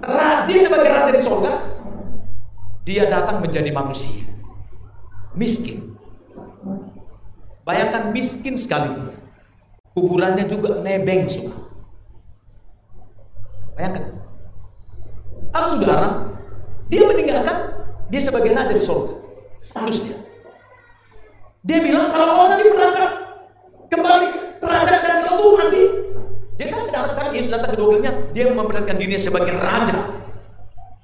Raja 0.00 0.54
sebagai 0.56 0.88
raja 0.88 1.12
di 1.12 1.20
surga, 1.20 1.52
dia 2.88 3.04
datang 3.12 3.44
menjadi 3.44 3.68
manusia. 3.68 4.24
Miskin. 5.36 5.92
Bayangkan 7.68 8.16
miskin 8.16 8.56
sekali 8.56 8.96
itu. 8.96 9.02
Kuburannya 9.92 10.48
juga 10.48 10.80
nebeng 10.80 11.28
semua. 11.28 11.68
Bayangkan. 13.76 14.24
Kalau 15.52 15.66
saudara, 15.68 16.08
dia 16.88 17.04
meninggalkan 17.04 17.76
dia 18.08 18.20
sebagai 18.24 18.56
raja 18.56 18.72
di 18.72 18.80
surga. 18.80 19.12
Statusnya. 19.60 20.16
Dia 21.66 21.78
bilang 21.82 22.08
kalau 22.14 22.38
kau 22.38 22.46
nanti 22.46 22.70
berangkat 22.70 23.10
kembali 23.90 24.45
raja 24.62 24.96
dan 25.02 25.16
kau 25.26 25.36
tuh 25.36 25.52
nanti. 25.60 25.82
Dia 26.56 26.66
kan 26.72 26.88
mendapatkan 26.88 27.26
Yesus 27.36 27.52
datang 27.52 27.76
kedua 27.76 27.86
kalinya 27.92 28.12
dia 28.32 28.44
memperlihatkan 28.48 28.96
dirinya 28.96 29.20
sebagai 29.20 29.52
raja. 29.56 29.96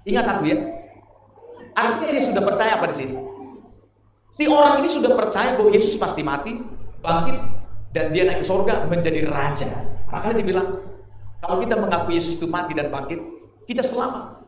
Ingat 0.08 0.26
aku 0.26 0.42
ya? 0.48 0.56
Artinya 1.76 2.12
dia 2.12 2.24
sudah 2.24 2.42
percaya 2.44 2.72
apa 2.80 2.86
di 2.88 2.96
sini? 2.96 3.14
Si 4.32 4.48
orang 4.48 4.80
ini 4.80 4.88
sudah 4.88 5.12
percaya 5.12 5.60
bahwa 5.60 5.70
Yesus 5.76 5.92
pasti 6.00 6.24
mati 6.24 6.56
bangkit 7.04 7.40
dan 7.92 8.16
dia 8.16 8.24
naik 8.24 8.40
ke 8.40 8.46
surga 8.48 8.88
menjadi 8.88 9.28
raja. 9.28 9.68
Makanya 10.08 10.34
dia 10.40 10.46
bilang 10.48 10.68
kalau 11.44 11.60
kita 11.60 11.76
mengaku 11.76 12.16
Yesus 12.16 12.40
itu 12.40 12.48
mati 12.48 12.72
dan 12.72 12.88
bangkit 12.88 13.20
kita 13.68 13.84
selamat. 13.84 14.40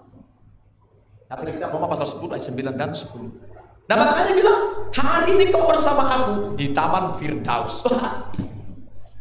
Tapi 1.28 1.56
kita 1.56 1.68
Roma 1.68 1.88
pasal 1.88 2.08
10 2.08 2.32
ayat 2.32 2.44
9 2.48 2.80
dan 2.80 2.90
10 2.92 3.54
Nah 3.84 3.96
makanya 4.00 4.32
bilang 4.32 4.58
hari 4.96 5.36
ini 5.36 5.52
kau 5.52 5.68
bersama 5.68 6.08
aku 6.08 6.56
di 6.56 6.72
Taman 6.72 7.20
Firdaus. 7.20 7.84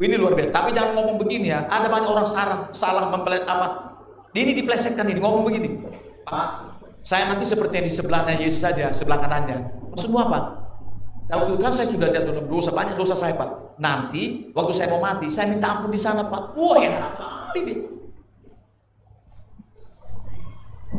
Ini 0.04 0.20
luar 0.20 0.36
biasa. 0.36 0.52
Tapi 0.52 0.76
jangan 0.76 1.00
ngomong 1.00 1.16
begini 1.24 1.48
ya. 1.56 1.64
Ada 1.72 1.88
banyak 1.88 2.10
orang 2.12 2.28
salah, 2.28 2.68
salah 2.76 3.08
mempelet 3.08 3.48
apa. 3.48 3.96
Ini 4.36 4.52
diplesetkan 4.52 5.08
ini 5.08 5.24
ngomong 5.24 5.48
begini. 5.48 5.80
Pak, 6.28 6.48
saya 7.00 7.32
nanti 7.32 7.48
seperti 7.48 7.80
yang 7.80 7.88
di 7.88 7.94
sebelahnya 7.94 8.36
Yesus 8.36 8.60
saja, 8.60 8.92
sebelah 8.92 9.24
kanannya. 9.24 9.64
Maksudmu 9.96 10.20
apa? 10.20 10.40
Kalau 11.32 11.56
kan 11.56 11.72
saya 11.72 11.88
sudah 11.88 12.12
jatuh 12.12 12.36
dalam 12.36 12.52
dosa, 12.52 12.76
banyak 12.76 13.00
dosa 13.00 13.16
saya 13.16 13.32
Pak. 13.40 13.80
Nanti 13.80 14.52
waktu 14.52 14.76
saya 14.76 14.92
mau 14.92 15.00
mati, 15.00 15.32
saya 15.32 15.48
minta 15.48 15.72
ampun 15.72 15.88
di 15.88 16.02
sana 16.02 16.28
Pak. 16.28 16.52
Wah 16.60 16.78
enak 16.84 17.12
kali 17.16 17.60
deh. 17.64 17.80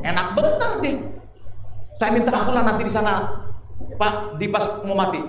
Enak 0.00 0.26
benar 0.32 0.72
deh. 0.80 0.96
Saya 2.00 2.10
minta 2.16 2.32
ampun 2.32 2.56
nanti 2.56 2.82
di 2.88 2.92
sana, 2.92 3.44
Pak, 4.00 4.40
di 4.40 4.48
pas 4.48 4.80
mau 4.88 4.96
mati. 4.96 5.20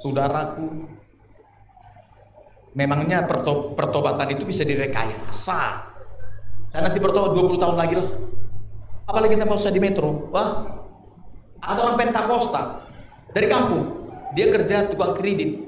Saudaraku, 0.00 0.99
Memangnya 2.80 3.28
perto 3.28 3.76
pertobatan 3.76 4.24
itu 4.32 4.48
bisa 4.48 4.64
direkayasa. 4.64 5.84
Saya 6.72 6.80
nanti 6.88 6.96
bertobat 6.96 7.36
20 7.36 7.60
tahun 7.60 7.76
lagi 7.76 8.00
lah. 8.00 8.08
Apalagi 9.04 9.36
kita 9.36 9.44
usah 9.44 9.68
di 9.68 9.80
metro. 9.84 10.32
Wah, 10.32 10.64
ada 11.60 11.80
orang 11.84 12.00
Pentakosta 12.00 12.88
dari 13.36 13.52
kampung. 13.52 14.08
Dia 14.32 14.48
kerja 14.48 14.88
tukang 14.88 15.12
kredit. 15.12 15.60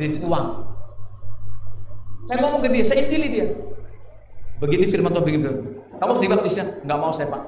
Kredit 0.00 0.24
uang. 0.24 0.46
Saya 2.24 2.40
ngomong 2.40 2.64
ke 2.64 2.68
dia, 2.72 2.84
saya 2.88 3.04
injili 3.04 3.28
dia. 3.36 3.46
Begini 4.64 4.88
firman 4.88 5.12
Tuhan 5.12 5.28
begini. 5.28 5.44
Kamu 6.00 6.16
harus 6.16 6.22
dibaptis 6.24 6.56
ya? 6.56 6.64
Nggak 6.88 6.98
mau 7.04 7.12
saya 7.12 7.28
pak. 7.28 7.42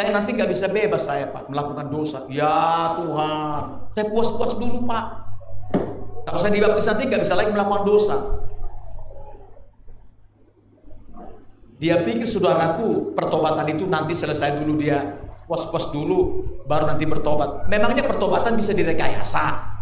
Saya 0.00 0.16
nanti 0.16 0.32
nggak 0.32 0.48
bisa 0.48 0.64
bebas 0.72 1.04
saya 1.04 1.28
pak 1.28 1.44
melakukan 1.52 1.92
dosa. 1.92 2.24
Ya 2.32 2.96
Tuhan, 3.04 3.90
saya 3.92 4.04
puas-puas 4.08 4.56
dulu 4.56 4.88
pak. 4.88 5.29
Kalau 6.30 6.38
saya 6.38 6.54
dibaptis 6.54 6.86
nanti 6.86 7.10
nggak 7.10 7.22
bisa 7.26 7.34
lagi 7.34 7.50
melakukan 7.50 7.82
dosa. 7.82 8.16
Dia 11.82 12.06
pikir 12.06 12.22
saudaraku 12.22 13.18
pertobatan 13.18 13.66
itu 13.74 13.88
nanti 13.90 14.14
selesai 14.14 14.62
dulu 14.62 14.78
dia 14.78 15.18
was-was 15.50 15.90
dulu 15.90 16.46
baru 16.70 16.86
nanti 16.86 17.02
bertobat. 17.02 17.66
Memangnya 17.66 18.06
pertobatan 18.06 18.54
bisa 18.54 18.70
direkayasa? 18.70 19.74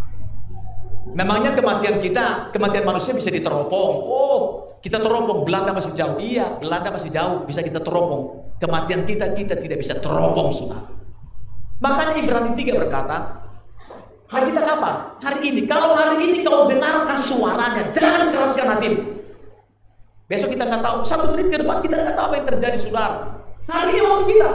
Memangnya 1.12 1.52
kematian 1.52 2.00
kita, 2.00 2.48
kematian 2.48 2.88
manusia 2.88 3.12
bisa 3.12 3.28
diteropong. 3.28 3.92
Oh, 4.08 4.38
kita 4.80 5.00
teropong, 5.00 5.44
Belanda 5.44 5.76
masih 5.76 5.92
jauh. 5.92 6.16
Iya, 6.16 6.56
Belanda 6.60 6.88
masih 6.92 7.12
jauh, 7.12 7.44
bisa 7.44 7.60
kita 7.60 7.80
teropong. 7.84 8.52
Kematian 8.56 9.04
kita, 9.04 9.32
kita 9.36 9.56
tidak 9.56 9.78
bisa 9.80 9.96
teropong, 10.00 10.52
saudara. 10.52 10.84
Makanya 11.80 12.12
Ibrani 12.18 12.52
3 12.56 12.76
berkata, 12.76 13.16
hari 14.28 14.52
kita 14.52 14.60
kapan? 14.62 14.94
Hari 15.24 15.40
ini. 15.40 15.60
Kalau 15.64 15.96
hari 15.96 16.16
ini 16.20 16.38
kau 16.44 16.68
dengarkan 16.68 17.16
suaranya, 17.16 17.82
jangan 17.96 18.28
keraskan 18.28 18.66
hatimu. 18.76 19.00
Besok 20.28 20.52
kita 20.52 20.68
nggak 20.68 20.84
tahu, 20.84 20.96
satu 21.08 21.32
menit 21.32 21.48
ke 21.48 21.56
depan 21.64 21.80
kita 21.80 21.96
nggak 21.96 22.16
tahu 22.16 22.26
apa 22.28 22.34
yang 22.36 22.46
terjadi, 22.52 22.76
saudara. 22.76 23.16
Hari 23.64 23.90
ini 23.96 24.02
waktu 24.04 24.24
kita. 24.28 24.50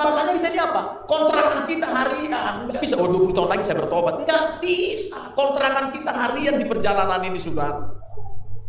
Makanya 0.00 0.32
kita 0.40 0.48
ini 0.48 0.60
apa? 0.62 0.82
Kontrakan 1.04 1.58
kita 1.68 1.86
harian. 1.90 2.54
Nggak 2.70 2.80
bisa, 2.80 2.94
oh 2.96 3.10
20 3.10 3.36
tahun 3.36 3.48
lagi 3.50 3.62
saya 3.66 3.76
bertobat. 3.82 4.14
Nggak 4.24 4.44
bisa. 4.62 5.18
Kontrakan 5.34 5.92
kita 5.92 6.10
harian 6.14 6.56
di 6.56 6.64
perjalanan 6.64 7.20
ini, 7.26 7.36
saudara. 7.36 7.90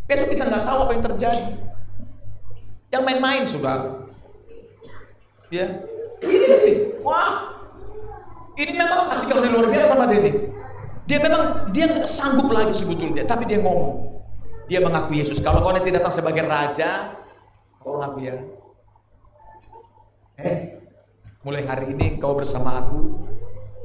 Besok 0.09 0.33
kita 0.33 0.43
nggak 0.49 0.65
tahu 0.65 0.77
apa 0.89 0.91
yang 0.97 1.03
terjadi. 1.13 1.45
Yang 2.91 3.03
main-main, 3.05 3.43
saudara. 3.47 4.09
Ya. 5.53 5.87
Ini, 6.25 6.99
wah. 7.05 7.60
Ini 8.61 8.77
memang 8.77 9.09
kasih 9.09 9.25
karunia 9.25 9.49
luar 9.57 9.73
biasa 9.73 9.97
sama 9.97 10.05
dia 10.05 10.21
Dia 11.09 11.17
memang 11.17 11.73
dia 11.73 11.89
nggak 11.89 12.05
sanggup 12.05 12.53
lagi 12.53 12.77
sebetulnya, 12.77 13.25
tapi 13.25 13.49
dia 13.49 13.57
ngomong. 13.57 14.21
Dia 14.69 14.85
mengaku 14.85 15.17
Yesus. 15.17 15.41
Kalau 15.41 15.65
kau 15.65 15.73
nanti 15.73 15.89
datang 15.89 16.13
sebagai 16.13 16.45
raja, 16.45 17.17
kau 17.81 17.97
ngaku 17.97 18.19
ya. 18.21 18.37
Eh, 20.37 20.77
mulai 21.41 21.65
hari 21.65 21.89
ini 21.89 22.21
kau 22.21 22.37
bersama 22.37 22.85
aku 22.85 23.25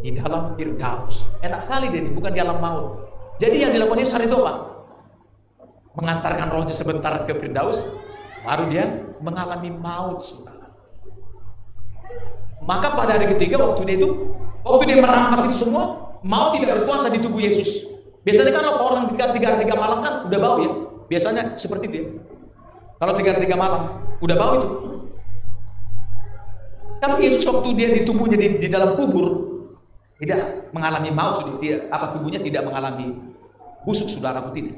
di 0.05 0.13
dalam 0.13 0.53
Firdaus. 0.61 1.25
Enak 1.41 1.73
kali 1.73 1.89
dia 1.89 2.05
bukan 2.13 2.31
di 2.37 2.41
alam 2.45 2.61
maut. 2.61 3.09
Jadi 3.41 3.65
yang 3.65 3.73
dilakukan 3.73 4.05
Yesus 4.05 4.13
hari 4.13 4.29
itu 4.29 4.37
apa? 4.45 4.77
Mengantarkan 5.97 6.53
rohnya 6.53 6.77
sebentar 6.77 7.25
ke 7.25 7.33
Firdaus, 7.33 7.81
baru 8.45 8.69
dia 8.69 8.85
mengalami 9.25 9.73
maut. 9.73 10.21
Maka 12.61 12.93
pada 12.93 13.17
hari 13.17 13.33
ketiga 13.37 13.57
waktu 13.61 13.97
itu, 13.97 14.37
waktu 14.67 14.85
dia 14.91 14.99
merampas 14.99 15.47
itu 15.47 15.67
semua, 15.67 16.17
maut 16.27 16.59
tidak 16.59 16.83
berkuasa 16.83 17.07
di 17.09 17.23
tubuh 17.23 17.39
Yesus. 17.39 17.87
Biasanya 18.27 18.51
kan 18.51 18.63
kalau 18.67 18.81
orang 18.91 19.05
tiga 19.15 19.31
tiga 19.31 19.49
tiga 19.63 19.75
malam 19.79 20.03
kan 20.03 20.15
udah 20.27 20.39
bau 20.43 20.57
ya. 20.59 20.71
Biasanya 21.07 21.43
seperti 21.55 21.85
itu 21.87 21.97
ya. 22.03 22.07
Kalau 22.99 23.13
tiga 23.15 23.39
tiga 23.39 23.55
malam 23.55 24.03
udah 24.19 24.37
bau 24.37 24.53
itu. 24.59 24.69
Tapi 26.99 27.29
Yesus 27.29 27.47
waktu 27.47 27.77
dia 27.79 27.89
di 27.95 28.03
tubuhnya 28.03 28.35
di, 28.35 28.59
di 28.59 28.69
dalam 28.73 28.99
kubur 28.99 29.55
tidak 30.19 30.73
mengalami 30.75 31.13
maut 31.13 31.39
sudah 31.39 31.55
apa 31.93 32.19
tubuhnya 32.19 32.41
tidak 32.43 32.67
mengalami 32.67 33.21
busuk 33.87 34.11
saudara 34.11 34.43
tidak. 34.51 34.75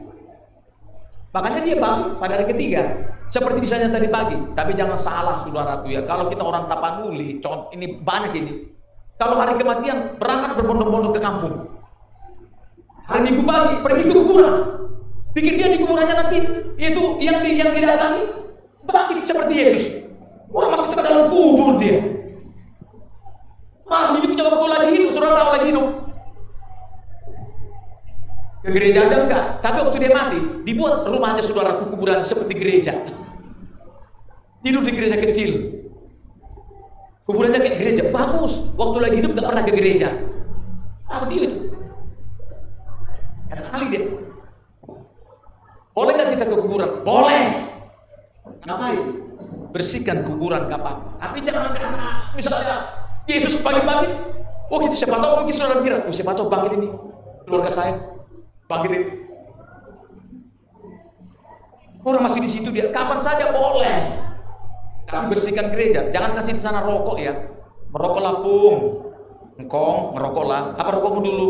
Makanya 1.33 1.61
dia 1.65 1.77
bangun 1.77 2.17
pada 2.17 2.41
hari 2.41 2.53
ketiga. 2.53 2.83
Seperti 3.29 3.61
misalnya 3.61 3.93
tadi 3.93 4.09
pagi. 4.09 4.37
Tapi 4.57 4.73
jangan 4.73 4.97
salah 4.97 5.37
saudaraku 5.37 5.93
ya. 5.93 6.01
Kalau 6.09 6.33
kita 6.33 6.41
orang 6.41 6.65
Tapanuli, 6.67 7.37
contoh 7.45 7.69
ini 7.77 8.01
banyak 8.01 8.33
ini. 8.37 8.53
Kalau 9.19 9.35
hari 9.35 9.59
kematian 9.59 10.15
berangkat 10.23 10.55
berbondong-bondong 10.63 11.15
ke 11.15 11.21
kampung. 11.21 11.55
Hari 13.11 13.21
Minggu 13.27 13.43
pagi 13.43 13.75
pergi 13.83 14.03
ke 14.07 14.15
kuburan. 14.15 14.55
Pikir 15.35 15.55
dia 15.59 15.69
di 15.75 15.79
kuburannya 15.83 16.15
nanti 16.15 16.39
itu 16.79 17.03
yang 17.19 17.43
yang 17.43 17.71
didatangi 17.75 18.23
bangkit 18.87 19.27
seperti 19.27 19.53
Yesus. 19.59 19.85
Orang 20.49 20.73
masih 20.73 20.95
tetap 20.95 21.05
dalam 21.05 21.27
kubur 21.27 21.77
dia. 21.83 21.99
Malah 23.89 24.21
punya 24.21 24.45
waktu 24.45 24.69
lagi 24.69 24.89
hidup, 25.01 25.11
sudah 25.17 25.31
tahu 25.33 25.51
lagi 25.57 25.67
hidup. 25.73 25.89
Ke 28.59 28.69
gereja 28.75 29.09
aja 29.09 29.17
enggak, 29.25 29.45
tapi 29.65 29.77
waktu 29.81 29.97
dia 29.97 30.13
mati, 30.13 30.39
dibuat 30.69 31.09
rumahnya 31.09 31.41
saudara 31.41 31.89
kuburan 31.89 32.21
seperti 32.21 32.53
gereja. 32.53 32.93
Tidur 34.61 34.85
di 34.85 34.93
gereja 34.93 35.17
kecil. 35.17 35.51
Kuburannya 37.29 37.61
kayak 37.61 37.77
gereja, 37.77 38.03
bagus. 38.09 38.73
Waktu 38.81 38.99
lagi 39.05 39.17
hidup 39.21 39.37
enggak 39.37 39.53
pernah 39.53 39.65
ke 39.69 39.73
gereja. 39.77 40.09
Apa 41.05 41.29
dia 41.29 41.45
itu? 41.45 41.59
Enak 43.53 43.69
kali 43.69 43.85
dia. 43.93 44.03
Boleh 45.93 46.13
nggak 46.17 46.29
kita 46.33 46.45
ke 46.49 46.57
kuburan? 46.57 46.91
Boleh. 47.05 47.45
Ngapain? 48.65 49.01
Bersihkan 49.77 50.25
kuburan 50.25 50.65
kapal. 50.65 51.21
Tapi 51.21 51.45
jangan 51.45 51.77
karena 51.77 52.33
misalnya 52.33 52.77
Yesus 53.29 53.61
pagi-pagi, 53.61 54.09
oh 54.73 54.79
kita 54.81 54.97
siapa 54.97 55.21
tahu 55.21 55.45
mungkin 55.45 55.53
saudara 55.53 55.85
kira, 55.85 56.09
oh 56.09 56.15
siapa 56.15 56.33
tahu 56.33 56.49
bangkit 56.49 56.81
ini 56.81 56.89
keluarga 57.45 57.69
saya, 57.69 57.93
bangkit 58.65 58.91
ini. 58.97 59.07
Orang 62.01 62.25
masih 62.25 62.41
di 62.41 62.49
situ 62.49 62.73
dia, 62.73 62.89
kapan 62.89 63.21
saja 63.21 63.53
boleh. 63.53 64.28
Tapi 65.09 65.25
bersihkan 65.33 65.73
gereja, 65.73 66.13
jangan 66.13 66.37
kasih 66.37 66.53
di 66.53 66.63
sana 66.63 66.85
rokok 66.85 67.17
ya. 67.17 67.33
Merokok 67.89 68.21
lapung, 68.21 68.79
engkong, 69.57 70.13
ngerokoklah. 70.13 70.77
Apa 70.77 71.01
rokokmu 71.01 71.21
dulu? 71.25 71.49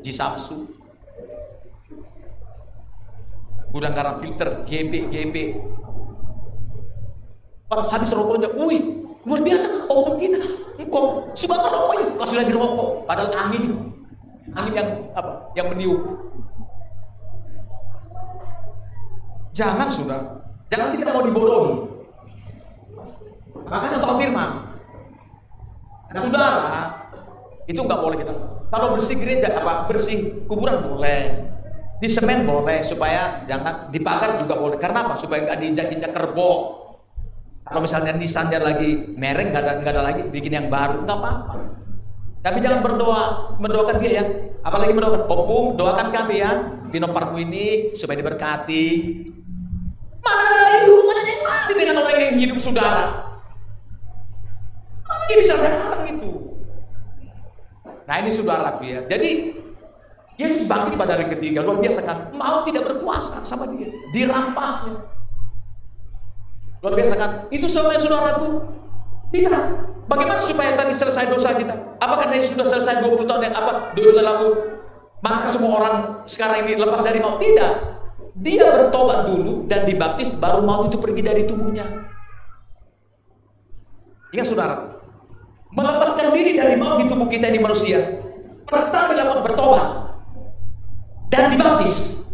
Jisamsu. 0.00 0.64
Gudang 3.68 3.92
garam 3.92 4.16
filter. 4.16 4.64
GB 4.64 5.12
GB 5.12 5.36
pas 7.64 7.90
habis 7.90 8.12
rokoknya 8.14 8.48
wih 8.56 9.04
luar 9.24 9.40
biasa. 9.44 9.88
Oh 9.90 10.16
kita 10.16 10.40
engkau 10.80 11.28
suka 11.36 11.56
rokoknya 11.58 12.16
kasih 12.16 12.36
lagi 12.40 12.52
rokok. 12.56 13.04
Padahal 13.04 13.28
angin. 13.36 13.92
Angin 14.56 14.72
yang 14.72 14.88
apa 15.12 15.52
yang 15.52 15.68
meniup. 15.68 16.00
Jangan 19.52 19.88
sudah 19.92 20.20
jangan 20.72 20.96
kita 20.96 21.10
mau 21.12 21.26
dibodohi 21.28 21.93
makanya 23.74 23.96
stop 23.98 24.14
firman 24.14 24.50
nah 26.14 26.20
saudara 26.22 26.54
itu 27.66 27.80
nggak 27.82 28.00
boleh 28.00 28.16
kita 28.22 28.32
kalau 28.70 28.86
bersih 28.94 29.18
gereja 29.18 29.50
apa 29.50 29.90
bersih 29.90 30.46
kuburan 30.46 30.86
boleh 30.86 31.54
di 32.04 32.08
semen 32.10 32.44
boleh 32.44 32.82
supaya 32.84 33.46
jangan 33.48 33.88
dibakar 33.88 34.36
juga 34.36 34.60
boleh. 34.60 34.76
Karena 34.76 35.08
apa? 35.08 35.16
Supaya 35.16 35.48
nggak 35.48 35.58
diinjak-injak 35.62 36.12
kerbau. 36.12 36.84
Kalau 37.64 37.80
misalnya 37.80 38.12
Nissannya 38.12 38.60
lagi 38.60 39.16
mereng 39.16 39.48
nggak 39.48 39.62
ada 39.64 39.72
nggak 39.80 39.92
ada 39.96 40.02
lagi 40.04 40.20
bikin 40.28 40.52
yang 40.52 40.66
baru 40.68 41.00
nggak 41.06 41.16
apa-apa. 41.16 41.54
Tapi 42.44 42.60
jangan 42.60 42.84
berdoa 42.84 43.56
mendoakan 43.56 43.96
dia 44.04 44.20
ya. 44.20 44.24
Apalagi 44.60 44.92
mendoakan 44.92 45.24
opung, 45.32 45.80
doakan 45.80 46.12
kami 46.12 46.44
ya 46.44 46.76
Pino 46.92 47.08
Parku 47.08 47.40
ini 47.40 47.96
supaya 47.96 48.20
diberkati. 48.20 48.84
Mana 50.20 50.40
ada 50.44 50.58
lagi 50.60 50.80
hubungannya 50.92 51.34
dengan 51.72 51.96
orang 52.04 52.16
yang 52.20 52.36
hidup 52.36 52.58
saudara? 52.60 53.33
Dia 55.30 55.36
bisa 55.40 55.54
datang 55.56 56.04
itu. 56.08 56.30
Nah 58.04 58.16
ini 58.20 58.30
saudara 58.30 58.76
ya. 58.84 59.04
Jadi 59.08 59.60
Yesus 60.34 60.66
bangkit 60.66 60.98
pada 60.98 61.14
hari 61.14 61.30
ketiga, 61.30 61.62
luar 61.62 61.78
biasa 61.78 62.02
kan? 62.02 62.34
Mau 62.34 62.66
tidak 62.66 62.90
berkuasa 62.90 63.46
sama 63.46 63.70
dia, 63.70 63.86
dirampasnya. 64.10 64.98
Luar 66.82 66.94
biasa 66.98 67.14
kan? 67.14 67.30
Itu 67.54 67.70
sebenarnya 67.70 68.02
saudaraku. 68.02 68.50
Tidak. 69.30 69.64
Bagaimana 70.10 70.42
supaya 70.42 70.74
tadi 70.74 70.90
selesai 70.90 71.30
dosa 71.30 71.54
kita? 71.54 71.96
Apakah 72.02 72.28
tadi 72.28 72.42
sudah 72.42 72.66
selesai 72.66 73.00
20 73.00 73.24
tahun 73.24 73.46
yang 73.46 73.54
apa? 73.56 73.72
20 73.96 74.14
tahun 74.20 74.26
lalu 74.26 74.48
maka 75.24 75.48
semua 75.48 75.80
orang 75.80 75.96
sekarang 76.28 76.68
ini 76.68 76.76
lepas 76.76 77.00
dari 77.00 77.22
maut? 77.22 77.40
Tidak. 77.40 77.72
Dia 78.34 78.66
bertobat 78.74 79.30
dulu 79.30 79.64
dan 79.70 79.86
dibaptis 79.86 80.36
baru 80.36 80.60
maut 80.60 80.92
itu 80.92 80.98
pergi 81.00 81.22
dari 81.24 81.46
tubuhnya. 81.46 81.86
Ingat 84.34 84.46
saudara, 84.50 84.93
melepaskan 85.74 86.30
diri 86.30 86.54
dari 86.54 86.78
maut 86.78 87.02
di 87.02 87.10
tubuh 87.10 87.26
kita 87.26 87.50
ini 87.50 87.58
manusia. 87.58 87.98
Pertama 88.64 89.12
dilakukan 89.12 89.42
bertobat, 89.44 89.84
dan 91.28 91.50
dibaptis. 91.50 92.24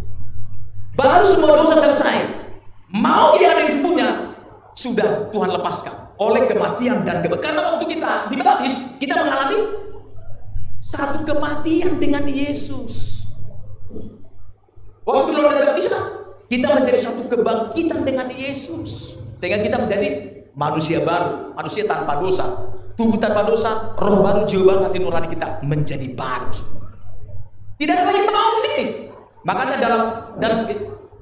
Baru 0.95 1.24
semua 1.24 1.57
dosa 1.57 1.80
selesai. 1.80 2.45
Mau 2.93 3.38
dia 3.41 3.57
ada 3.57 3.70
tubuhnya, 3.72 4.36
sudah 4.76 5.32
Tuhan 5.32 5.51
lepaskan 5.57 5.95
oleh 6.20 6.45
kematian 6.45 7.07
dan 7.07 7.24
kebaikan. 7.24 7.41
Karena 7.41 7.61
waktu 7.72 7.84
kita 7.97 8.11
dibaptis, 8.28 8.74
kita 9.01 9.16
mengalami 9.16 9.59
satu 10.76 11.24
kematian 11.24 11.97
dengan 11.97 12.28
Yesus. 12.28 13.24
Waktu 15.07 15.32
keluar 15.32 15.57
dari 15.57 15.66
baptisan, 15.72 16.05
kita 16.51 16.66
menjadi 16.76 16.99
satu 16.99 17.24
kebangkitan 17.30 18.05
dengan 18.05 18.28
Yesus. 18.28 19.16
Sehingga 19.41 19.64
kita 19.64 19.80
menjadi 19.80 20.09
manusia 20.53 21.01
baru, 21.01 21.57
manusia 21.57 21.88
tanpa 21.88 22.20
dosa. 22.20 22.70
Tubuh 22.95 23.18
tanpa 23.20 23.47
dosa, 23.47 23.95
roh 23.99 24.22
baru, 24.24 24.47
jiwa 24.49 24.64
baru, 24.66 24.80
hati 24.88 24.99
nurani 24.99 25.28
kita 25.30 25.62
menjadi 25.66 26.07
baru. 26.16 26.51
Tidak 27.80 27.95
ada 27.97 28.05
lagi 28.09 28.20
mau 28.28 28.55
sini. 28.61 28.84
Makanya 29.45 29.76
dalam 29.80 30.01
dalam 30.36 30.59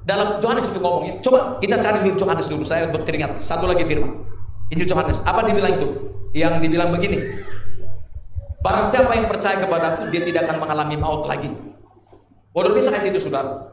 Dalam 0.09 0.41
Yohanes 0.41 0.73
itu 0.73 0.81
ngomongnya. 0.81 1.21
Coba 1.21 1.61
kita 1.61 1.77
cari 1.77 2.01
dulu 2.01 2.17
Yohanes 2.17 2.49
dulu. 2.49 2.63
Saya 2.65 2.89
berkeringat. 2.89 3.37
Satu 3.37 3.69
lagi 3.69 3.85
firman. 3.85 4.25
Injil 4.73 4.89
Yohanes. 4.89 5.21
Apa 5.21 5.45
dibilang 5.45 5.77
itu? 5.77 5.87
Yang 6.33 6.65
dibilang 6.65 6.89
begini. 6.89 7.45
Barang 8.65 8.89
siapa 8.89 9.13
yang 9.13 9.29
percaya 9.29 9.61
kepadaku, 9.61 10.09
dia 10.09 10.25
tidak 10.25 10.49
akan 10.49 10.65
mengalami 10.65 10.97
maut 10.97 11.29
lagi. 11.29 11.53
Bodoh 12.49 12.73
bisa 12.73 12.89
ayat 12.89 13.13
itu, 13.13 13.21
saudara. 13.21 13.69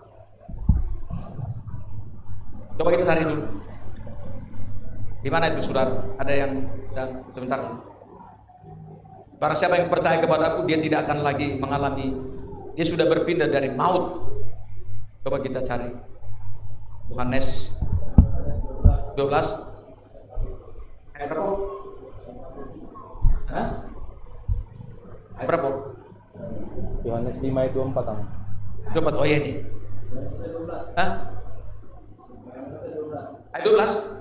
Coba 2.76 2.88
kita 2.92 3.08
cari 3.08 3.22
dulu. 3.24 3.42
Di 5.24 5.30
mana 5.32 5.56
itu, 5.56 5.64
saudara? 5.64 6.04
Ada 6.20 6.32
yang 6.36 6.52
dan 6.96 7.20
sebentar. 7.36 7.60
Barang 9.36 9.58
siapa 9.60 9.76
yang 9.76 9.92
percaya 9.92 10.16
kepadaku, 10.16 10.64
dia 10.64 10.80
tidak 10.80 11.04
akan 11.04 11.20
lagi 11.20 11.60
mengalami. 11.60 12.16
Dia 12.72 12.88
sudah 12.88 13.04
berpindah 13.04 13.52
dari 13.52 13.68
maut. 13.68 14.32
Coba 15.20 15.44
kita 15.44 15.60
cari. 15.60 15.92
Yohanes 17.12 17.76
12 19.14 19.28
ayat 21.14 21.28
berapa? 21.30 21.52
Hah? 23.46 23.66
Ayat 25.38 25.46
berapa? 25.46 25.68
Yohanes 27.04 27.36
5 27.38 27.60
ayat 27.60 27.72
24 27.76 28.10
am. 28.10 28.18
24 28.96 29.20
oh 29.20 29.26
iya 29.28 29.36
ini. 29.44 29.52
Hah? 30.96 31.10
Ayat 33.52 33.64
12? 33.68 34.16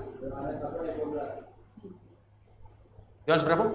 Yohanes 3.26 3.42
berapa? 3.42 3.66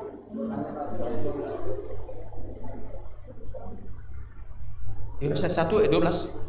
Yohanes 5.20 5.43
1 5.43 5.60
ayat 5.76 5.91
12 5.91 6.39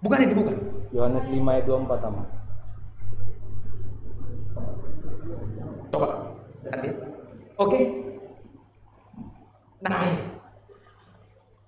Bukan 0.00 0.22
ini 0.22 0.34
bukan. 0.38 0.56
Yohanes 0.94 1.26
5 1.28 1.50
ayat 1.50 1.64
24 1.66 1.98
sama. 1.98 2.22
Coba. 5.90 6.08
Oke. 6.62 6.94
Okay. 7.58 7.84
Nah. 9.82 10.14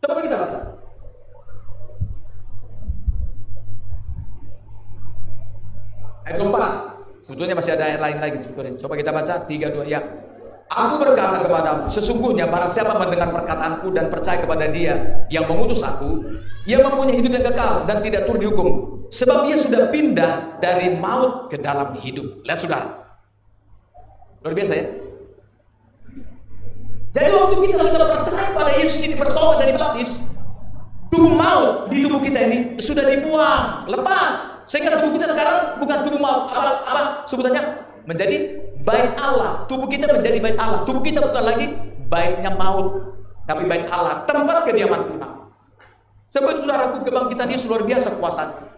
Coba 0.06 0.22
kita 0.22 0.38
baca. 0.38 0.77
Ayat 6.28 6.44
4. 6.44 7.24
Sebetulnya 7.24 7.54
masih 7.56 7.72
ada 7.74 7.84
ayat 7.88 8.00
lain 8.04 8.18
lagi. 8.20 8.38
Coba 8.76 8.94
kita 8.94 9.10
baca 9.10 9.34
3 9.48 9.48
2 9.48 9.88
ya. 9.88 10.00
Aku 10.68 11.00
berkata 11.00 11.48
kepadamu, 11.48 11.88
sesungguhnya 11.88 12.44
barang 12.44 12.68
siapa 12.68 12.92
mendengar 13.00 13.32
perkataanku 13.32 13.88
dan 13.88 14.12
percaya 14.12 14.44
kepada 14.44 14.68
dia 14.68 15.24
yang 15.32 15.48
mengutus 15.48 15.80
aku, 15.80 16.20
ia 16.68 16.84
mempunyai 16.84 17.16
hidup 17.16 17.40
yang 17.40 17.44
kekal 17.48 17.88
dan 17.88 18.04
tidak 18.04 18.28
turut 18.28 18.44
dihukum. 18.44 18.68
Sebab 19.08 19.48
dia 19.48 19.56
sudah 19.56 19.88
pindah 19.88 20.60
dari 20.60 20.92
maut 21.00 21.48
ke 21.48 21.56
dalam 21.56 21.96
hidup. 21.96 22.44
Lihat 22.44 22.60
saudara. 22.60 23.16
Luar 24.44 24.52
biasa 24.52 24.72
ya. 24.76 24.86
Jadi 27.16 27.28
waktu 27.32 27.54
kita 27.72 27.82
sudah 27.88 28.08
percaya 28.12 28.48
pada 28.52 28.72
Yesus 28.76 29.00
ini 29.08 29.16
bertobat 29.16 29.64
dari 29.64 29.72
baptis, 29.72 30.36
tubuh 31.08 31.32
maut 31.32 31.88
di 31.88 32.04
tubuh 32.04 32.20
kita 32.20 32.44
ini 32.44 32.76
sudah 32.76 33.08
dibuang, 33.08 33.88
lepas. 33.88 34.57
Sehingga 34.68 35.00
tubuh 35.00 35.16
kita 35.16 35.32
sekarang 35.32 35.80
bukan 35.80 35.98
tubuh 36.04 36.20
maut, 36.20 36.52
apa, 36.52 36.70
apa 36.84 37.02
sebutannya? 37.24 37.88
Menjadi 38.04 38.36
bait 38.84 39.16
Allah. 39.16 39.64
Tubuh 39.64 39.88
kita 39.88 40.12
menjadi 40.12 40.38
bait 40.44 40.60
Allah. 40.60 40.84
Tubuh 40.84 41.00
kita 41.00 41.24
bukan 41.24 41.44
lagi 41.44 41.66
baitnya 42.12 42.52
maut, 42.52 43.16
tapi 43.48 43.64
bait 43.64 43.88
Allah, 43.88 44.28
tempat 44.28 44.68
kediaman 44.68 45.08
Tuhan. 45.08 45.32
Sebab 46.28 46.60
saudaraku 46.60 47.08
kebangkitan 47.08 47.48
Yesus 47.48 47.68
luar 47.72 47.88
biasa 47.88 48.20
kuasanya. 48.20 48.68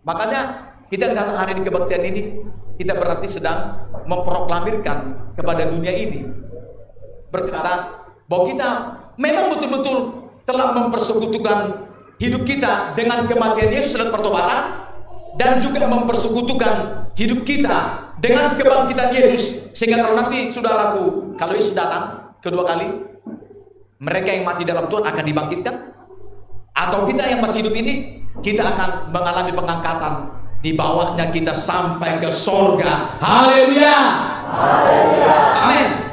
Makanya 0.00 0.40
kita 0.88 1.12
datang 1.12 1.36
hari 1.36 1.52
ini 1.60 1.62
kebaktian 1.68 2.02
ini, 2.08 2.22
kita 2.80 2.96
berarti 2.96 3.28
sedang 3.28 3.84
memproklamirkan 4.08 4.98
kepada 5.36 5.68
dunia 5.68 5.92
ini. 5.92 6.24
Berkata 7.28 8.00
bahwa 8.24 8.44
kita 8.48 8.68
memang 9.20 9.52
betul-betul 9.52 10.24
telah 10.48 10.72
mempersekutukan 10.80 11.58
hidup 12.16 12.42
kita 12.48 12.96
dengan 12.96 13.28
kematian 13.28 13.70
Yesus 13.72 14.00
dan 14.00 14.08
pertobatan 14.08 14.89
dan 15.38 15.62
juga 15.62 15.86
mempersekutukan 15.86 17.06
hidup 17.14 17.46
kita 17.46 18.10
dengan 18.18 18.54
kebangkitan 18.56 19.14
Yesus. 19.14 19.70
Sehingga 19.76 20.02
kalau 20.02 20.14
nanti 20.18 20.50
saudaraku 20.50 21.34
kalau 21.38 21.54
Yesus 21.54 21.76
datang 21.76 22.34
kedua 22.42 22.66
kali 22.66 22.86
mereka 24.00 24.28
yang 24.32 24.44
mati 24.48 24.62
dalam 24.66 24.88
Tuhan 24.90 25.04
akan 25.06 25.24
dibangkitkan? 25.24 25.74
Atau 26.74 27.04
kita 27.06 27.28
yang 27.28 27.44
masih 27.44 27.66
hidup 27.66 27.74
ini 27.76 28.24
kita 28.40 28.64
akan 28.64 29.12
mengalami 29.12 29.52
pengangkatan 29.52 30.14
di 30.64 30.72
bawahnya 30.72 31.28
kita 31.28 31.52
sampai 31.52 32.18
ke 32.18 32.32
sorga? 32.32 33.20
Haleluya! 33.20 33.98
Amin 35.60 36.09